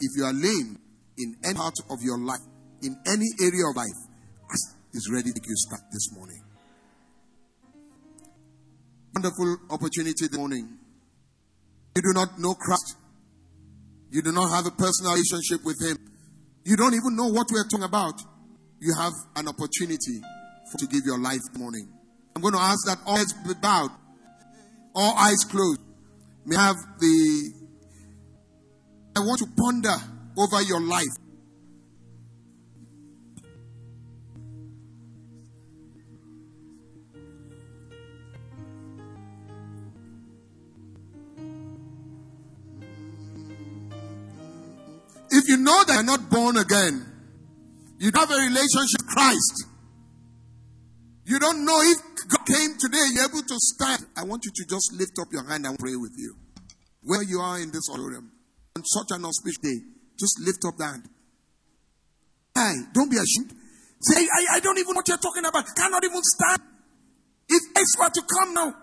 if 0.00 0.12
you 0.16 0.24
are 0.24 0.32
lame 0.32 0.78
in 1.18 1.36
any 1.44 1.54
part 1.54 1.74
of 1.90 1.98
your 2.02 2.18
life, 2.18 2.44
in 2.82 2.96
any 3.06 3.26
area 3.40 3.68
of 3.68 3.76
life, 3.76 3.98
Christ 4.46 4.76
is 4.92 5.10
ready 5.12 5.32
to 5.32 5.40
give 5.40 5.48
you 5.48 5.56
start 5.56 5.82
this 5.92 6.12
morning. 6.14 6.42
Wonderful 9.14 9.56
opportunity 9.70 10.28
this 10.28 10.38
morning. 10.38 10.78
You 11.96 12.02
do 12.02 12.12
not 12.14 12.38
know 12.38 12.54
Christ. 12.54 12.96
You 14.10 14.22
do 14.22 14.32
not 14.32 14.50
have 14.50 14.66
a 14.66 14.70
personal 14.70 15.12
relationship 15.12 15.64
with 15.64 15.76
Him. 15.80 15.96
You 16.64 16.76
don't 16.76 16.94
even 16.94 17.16
know 17.16 17.28
what 17.28 17.48
we're 17.50 17.68
talking 17.68 17.84
about. 17.84 18.20
You 18.80 18.94
have 18.98 19.12
an 19.36 19.48
opportunity 19.48 20.20
to 20.78 20.86
give 20.86 21.04
your 21.04 21.18
life 21.18 21.40
morning. 21.56 21.88
I'm 22.34 22.42
going 22.42 22.54
to 22.54 22.60
ask 22.60 22.86
that 22.86 22.98
all 23.06 23.16
heads 23.16 23.32
be 23.32 23.54
bowed, 23.60 23.90
all 24.94 25.14
eyes 25.16 25.44
closed. 25.44 25.80
May 26.44 26.56
have 26.56 26.76
the. 26.98 27.52
I 29.16 29.20
want 29.20 29.38
to 29.40 29.46
ponder 29.56 29.94
over 30.36 30.62
your 30.62 30.80
life. 30.80 31.04
If 45.34 45.48
you 45.48 45.56
know 45.56 45.82
that 45.84 45.94
you're 45.94 46.02
not 46.02 46.28
born 46.28 46.58
again, 46.58 47.06
you 47.98 48.10
have 48.14 48.30
a 48.30 48.34
relationship 48.34 49.00
with 49.00 49.06
Christ. 49.08 49.64
You 51.32 51.38
don't 51.38 51.64
know 51.64 51.80
if 51.80 51.96
God 52.28 52.44
came 52.44 52.76
today, 52.76 53.08
you're 53.16 53.24
able 53.24 53.40
to 53.40 53.56
stand. 53.56 54.04
I 54.20 54.24
want 54.24 54.44
you 54.44 54.52
to 54.52 54.64
just 54.68 54.92
lift 54.92 55.16
up 55.16 55.32
your 55.32 55.48
hand 55.48 55.64
and 55.64 55.78
pray 55.78 55.96
with 55.96 56.12
you. 56.18 56.36
Where 57.00 57.22
you 57.22 57.40
are 57.40 57.56
in 57.58 57.72
this 57.72 57.88
auditorium, 57.88 58.30
on 58.76 58.84
such 58.84 59.16
an 59.16 59.24
auspicious 59.24 59.56
day, 59.64 59.80
just 60.20 60.36
lift 60.44 60.60
up 60.68 60.76
that 60.76 60.92
hand. 60.92 61.08
Hey, 62.52 62.84
don't 62.92 63.08
be 63.08 63.16
ashamed. 63.16 63.48
Say, 64.04 64.20
I, 64.20 64.56
I 64.56 64.60
don't 64.60 64.76
even 64.76 64.92
know 64.92 65.00
what 65.00 65.08
you're 65.08 65.16
talking 65.16 65.46
about. 65.46 65.64
Cannot 65.74 66.04
even 66.04 66.20
stand. 66.20 66.60
If 67.48 67.62
X 67.80 67.96
were 67.96 68.12
to 68.12 68.22
come 68.28 68.52
now, 68.52 68.76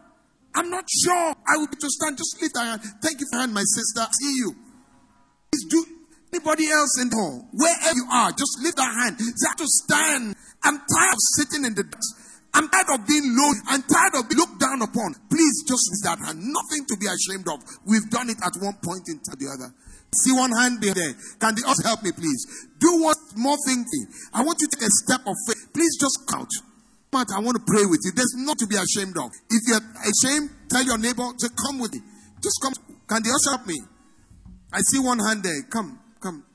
I'm 0.55 0.71
not 0.71 0.89
sure 0.89 1.35
I 1.45 1.53
will 1.61 1.69
be 1.69 1.77
to 1.77 1.89
stand. 2.01 2.17
Just 2.17 2.41
lift 2.41 2.55
your 2.55 2.65
hand. 2.65 2.81
Thank 3.03 3.21
you 3.21 3.27
for 3.31 3.45
hand, 3.45 3.53
my 3.53 3.61
sister. 3.61 4.09
See 4.09 4.33
you. 4.41 4.55
Please 5.53 5.65
do 5.69 5.85
anybody 6.33 6.65
else 6.71 6.97
in 6.99 7.09
the 7.11 7.15
hall, 7.15 7.45
wherever 7.53 7.93
you 7.93 8.07
are, 8.09 8.31
just 8.31 8.57
lift 8.63 8.79
your 8.79 8.89
hand. 8.89 9.21
Say, 9.21 9.53
to 9.53 9.65
stand. 9.67 10.35
I'm 10.63 10.77
tired 10.81 11.13
of 11.13 11.21
sitting 11.37 11.65
in 11.65 11.75
the 11.75 11.83
dust. 11.83 12.18
I'm 12.53 12.67
tired 12.67 12.89
of 12.97 13.07
being 13.07 13.23
low. 13.37 13.51
I'm 13.69 13.83
tired 13.83 14.15
of 14.17 14.29
being 14.29 14.39
looked 14.39 14.59
down 14.59 14.81
upon. 14.81 15.13
Please 15.29 15.63
just 15.67 15.85
raise 15.91 16.03
that 16.03 16.19
hand. 16.19 16.41
Nothing 16.41 16.85
to 16.89 16.95
be 16.97 17.05
ashamed 17.05 17.47
of. 17.47 17.61
We've 17.85 18.09
done 18.09 18.29
it 18.29 18.37
at 18.41 18.57
one 18.59 18.77
point 18.81 19.05
in 19.07 19.21
time 19.21 19.37
the 19.37 19.49
other. 19.53 19.69
See 20.09 20.33
one 20.33 20.51
hand 20.51 20.81
there. 20.81 21.13
Can 21.37 21.53
the 21.53 21.63
others 21.69 21.85
help 21.85 22.01
me, 22.01 22.11
please? 22.11 22.41
Do 22.81 23.05
one 23.05 23.15
more 23.37 23.57
thing. 23.65 23.85
I 24.33 24.41
want 24.41 24.57
you 24.61 24.67
to 24.67 24.75
take 24.75 24.89
a 24.89 24.93
step 25.05 25.21
of 25.21 25.37
faith. 25.45 25.69
Please 25.73 25.93
just 26.01 26.25
count. 26.25 26.49
But 27.11 27.29
I 27.29 27.39
want 27.39 27.57
to 27.57 27.63
pray 27.65 27.85
with 27.85 28.01
you. 28.05 28.11
There's 28.17 28.33
not 28.37 28.57
to 28.57 28.67
be 28.67 28.77
ashamed 28.77 29.17
of. 29.17 29.29
If 29.49 29.61
you're 29.69 29.85
ashamed, 30.01 30.49
tell 30.69 30.83
your 30.83 30.97
neighbor 30.97 31.25
to 31.29 31.47
come 31.53 31.79
with 31.79 31.93
me. 31.93 32.01
Just 32.41 32.57
come. 32.61 32.73
Can 33.05 33.21
the 33.21 33.29
usher 33.29 33.57
help 33.57 33.67
me? 33.67 33.77
I 34.73 34.81
see 34.81 34.99
one 34.99 35.19
hand 35.19 35.43
there. 35.43 35.61
Come, 35.69 35.99
come, 36.21 36.45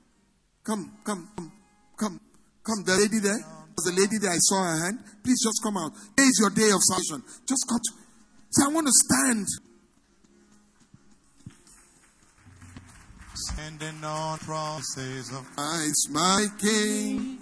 come, 0.63 0.99
come, 1.05 1.29
come, 1.35 1.53
come, 1.99 2.21
come. 2.63 2.85
The 2.85 2.95
lady 2.99 3.19
there. 3.19 3.54
The 3.77 3.91
lady 3.91 4.19
there, 4.19 4.31
I 4.31 4.39
saw 4.39 4.65
her 4.65 4.85
hand. 4.85 4.99
Please 5.23 5.43
just 5.43 5.61
come 5.63 5.77
out. 5.77 5.93
Today 6.17 6.29
is 6.29 6.39
your 6.41 6.51
day 6.51 6.71
of 6.71 6.81
salvation. 6.81 7.23
Just 7.47 7.67
come. 7.69 7.81
To, 7.83 7.93
say, 8.51 8.65
I 8.65 8.69
want 8.73 8.87
to 8.87 8.93
stand. 8.93 9.47
Standing 13.35 14.05
on 14.05 14.39
promises 14.39 15.31
of 15.31 15.47
ah, 15.59 15.77
Christ, 15.77 16.09
my 16.11 16.47
King. 16.59 17.39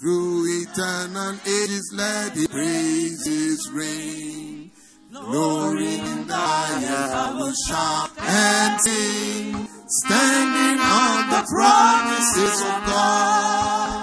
Through 0.00 0.62
eternal 0.62 1.34
ages, 1.46 1.92
let 1.94 2.32
His 2.32 2.48
praises 2.48 3.70
reign. 3.72 4.70
Glory 5.12 5.94
in 5.98 6.26
the 6.26 6.34
highest, 6.34 7.14
I 7.14 7.32
will 7.38 7.52
shout 7.68 8.10
and 8.18 8.80
sing, 8.80 9.68
standing 9.86 10.80
on 10.80 11.28
the 11.28 11.44
promises 11.52 12.60
of 12.62 12.86
God. 12.86 14.01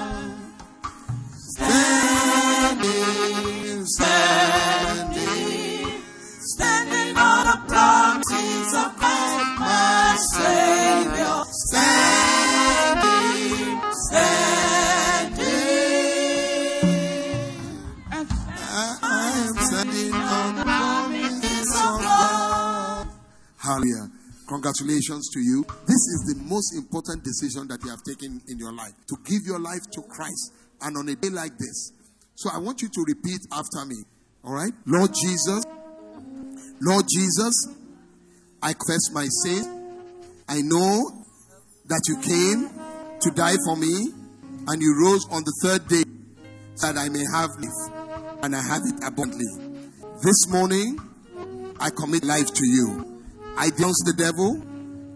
Savior. 10.19 11.43
Standing, 11.69 12.99
standing. 14.09 14.49
I 19.01 19.31
am 19.35 19.55
standing 19.55 20.13
on 20.13 20.55
the 20.55 20.63
promises 20.63 21.69
of 21.71 22.01
God. 22.01 23.07
Hallelujah. 23.57 24.11
Congratulations 24.47 25.29
to 25.33 25.39
you. 25.39 25.63
This 25.85 26.07
is 26.09 26.33
the 26.33 26.43
most 26.43 26.75
important 26.75 27.23
decision 27.23 27.67
that 27.67 27.83
you 27.83 27.89
have 27.91 28.03
taken 28.03 28.41
in 28.47 28.57
your 28.57 28.73
life 28.73 28.93
to 29.07 29.15
give 29.23 29.45
your 29.45 29.59
life 29.59 29.83
to 29.93 30.01
Christ. 30.01 30.53
And 30.81 30.97
on 30.97 31.07
a 31.07 31.15
day 31.15 31.29
like 31.29 31.57
this, 31.57 31.93
so 32.35 32.49
I 32.53 32.57
want 32.57 32.81
you 32.81 32.89
to 32.89 33.03
repeat 33.07 33.41
after 33.51 33.85
me. 33.85 34.03
All 34.43 34.53
right? 34.53 34.73
Lord 34.85 35.11
Jesus, 35.13 35.63
Lord 36.81 37.05
Jesus, 37.13 37.67
I 38.61 38.73
confess 38.73 39.11
my 39.13 39.27
sin. 39.43 39.78
I 40.49 40.61
know 40.61 41.13
that 41.85 42.01
you 42.09 42.17
came 42.25 42.73
to 43.21 43.29
die 43.37 43.55
for 43.65 43.77
me 43.77 44.09
and 44.67 44.81
you 44.81 44.97
rose 44.99 45.27
on 45.29 45.43
the 45.43 45.53
third 45.61 45.87
day 45.87 46.01
that 46.81 46.97
I 46.97 47.07
may 47.09 47.21
have 47.31 47.51
life 47.61 48.41
and 48.41 48.55
I 48.55 48.61
have 48.61 48.81
it 48.81 48.97
abundantly. 49.05 49.45
This 50.23 50.49
morning, 50.49 50.97
I 51.79 51.91
commit 51.91 52.23
life 52.23 52.51
to 52.51 52.65
you. 52.65 53.21
I 53.57 53.69
denounce 53.69 54.01
the 54.05 54.15
devil 54.17 54.57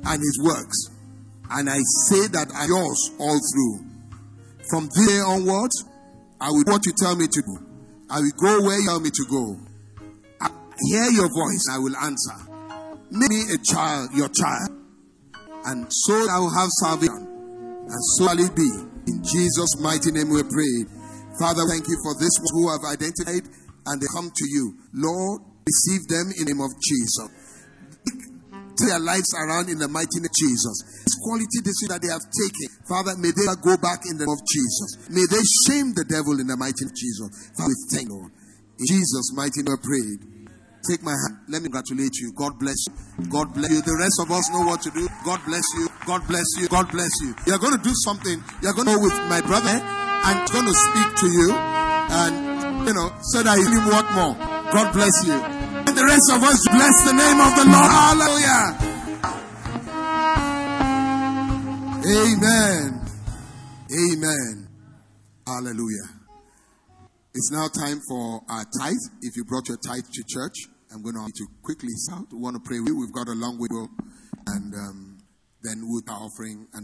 and 0.05 0.19
his 0.21 0.39
works, 0.43 0.91
and 1.49 1.67
I 1.67 1.79
say 2.05 2.27
that 2.27 2.51
I'm 2.53 2.69
yours 2.69 3.11
all 3.17 3.39
through. 3.41 3.89
From 4.69 4.85
this 4.93 5.07
day 5.07 5.19
onwards, 5.19 5.83
I 6.39 6.49
will 6.49 6.61
do 6.61 6.73
what 6.73 6.85
you 6.85 6.93
tell 6.95 7.15
me 7.15 7.25
to 7.25 7.41
do. 7.41 7.57
I 8.07 8.19
will 8.19 8.37
go 8.37 8.67
where 8.67 8.77
you 8.77 8.85
tell 8.85 8.99
me 8.99 9.09
to 9.09 9.25
go. 9.31 9.57
I 10.41 10.49
hear 10.91 11.09
your 11.09 11.29
voice, 11.33 11.65
I 11.71 11.79
will 11.79 11.95
answer. 11.97 12.37
Make 13.09 13.29
me 13.29 13.41
a 13.53 13.57
child, 13.57 14.11
your 14.13 14.29
child, 14.29 14.82
and 15.65 15.87
so 15.89 16.13
will 16.13 16.53
have 16.53 16.69
salvation, 16.81 17.23
and 17.87 18.01
so 18.17 18.27
shall 18.27 18.39
it 18.39 18.55
be. 18.55 18.69
In 19.07 19.19
Jesus' 19.23 19.79
mighty 19.79 20.11
name 20.11 20.29
we 20.29 20.43
pray. 20.43 20.75
Father, 21.39 21.65
thank 21.67 21.87
you 21.87 21.97
for 22.03 22.15
this 22.15 22.31
who 22.53 22.71
have 22.71 22.85
identified 22.87 23.43
and 23.87 23.99
they 23.99 24.07
come 24.15 24.31
to 24.31 24.45
you. 24.47 24.79
Lord, 24.93 25.41
receive 25.67 26.07
them 26.07 26.31
in 26.39 26.45
the 26.47 26.53
name 26.55 26.63
of 26.63 26.71
Jesus. 26.79 27.27
Turn 28.79 28.89
their 28.89 29.03
lives 29.03 29.29
around 29.35 29.69
in 29.69 29.77
the 29.77 29.91
mighty 29.91 30.23
name 30.23 30.31
of 30.31 30.35
Jesus. 30.39 31.03
This 31.03 31.19
quality 31.21 31.59
decision 31.61 31.89
that 31.93 32.01
they 32.01 32.09
have 32.09 32.25
taken, 32.25 32.67
Father, 32.87 33.13
may 33.19 33.29
they 33.35 33.45
go 33.61 33.75
back 33.77 34.01
in 34.07 34.17
the 34.17 34.25
name 34.25 34.33
of 34.33 34.41
Jesus. 34.47 35.11
May 35.11 35.25
they 35.29 35.43
shame 35.67 35.93
the 35.93 36.07
devil 36.07 36.39
in 36.39 36.47
the 36.47 36.57
mighty 36.57 36.87
name 36.87 36.91
of 36.91 36.97
Jesus. 36.97 37.27
Father, 37.53 37.69
we 37.69 37.77
thank 37.91 38.07
you, 38.09 38.17
Lord. 38.17 38.31
In 38.79 38.85
Jesus' 38.87 39.29
mighty 39.35 39.61
name, 39.61 39.75
I 39.75 39.79
prayed. 39.83 40.32
Take 40.83 41.01
my 41.01 41.15
hand. 41.15 41.47
Let 41.47 41.61
me 41.61 41.69
congratulate 41.71 42.19
you. 42.19 42.33
God 42.35 42.59
bless 42.59 42.75
you. 42.87 42.93
God 43.31 43.53
bless 43.53 43.71
you. 43.71 43.81
The 43.81 43.95
rest 43.95 44.19
of 44.19 44.31
us 44.31 44.51
know 44.51 44.67
what 44.67 44.81
to 44.83 44.91
do. 44.91 45.07
God 45.23 45.39
bless 45.45 45.63
you. 45.79 45.87
God 46.05 46.27
bless 46.27 46.45
you. 46.59 46.67
God 46.67 46.91
bless 46.91 47.11
you. 47.21 47.33
You're 47.47 47.59
going 47.59 47.71
to 47.71 47.83
do 47.83 47.93
something. 48.03 48.43
You're 48.61 48.73
going 48.73 48.87
to 48.91 48.95
go 48.95 49.01
with 49.01 49.15
my 49.31 49.39
brother 49.39 49.79
and 49.79 50.35
going 50.51 50.67
to 50.67 50.75
speak 50.75 51.09
to 51.23 51.27
you. 51.31 51.55
And, 51.55 52.87
you 52.87 52.93
know, 52.93 53.15
so 53.31 53.43
that 53.43 53.55
you 53.63 53.79
want 53.87 54.11
more. 54.11 54.35
God 54.75 54.91
bless 54.91 55.15
you. 55.23 55.39
And 55.39 55.95
the 55.95 56.03
rest 56.03 56.27
of 56.35 56.43
us 56.43 56.59
bless 56.67 56.95
the 57.07 57.15
name 57.15 57.39
of 57.39 57.55
the 57.55 57.63
Lord. 57.63 57.87
Hallelujah. 57.87 58.91
Amen. 62.03 63.07
Amen. 63.87 64.67
Hallelujah. 65.47 66.07
It's 67.33 67.51
now 67.51 67.67
time 67.67 67.99
for 68.07 68.41
our 68.49 68.65
tithe. 68.79 68.93
If 69.21 69.35
you 69.35 69.45
brought 69.45 69.67
your 69.67 69.77
tithe 69.77 70.03
to 70.11 70.23
church, 70.27 70.67
I'm 70.93 71.01
going 71.01 71.15
to 71.15 71.25
to 71.33 71.45
quickly 71.63 71.89
sound. 72.07 72.27
We 72.31 72.37
want 72.37 72.55
to 72.55 72.61
pray. 72.61 72.79
We've 72.79 73.11
got 73.11 73.27
a 73.27 73.33
long 73.33 73.57
way 73.57 73.67
to 73.67 73.73
go. 73.73 73.89
And 74.45 74.73
um, 74.75 75.17
then 75.63 75.81
we'll 75.89 76.03
offering 76.13 76.67
and 76.73 76.81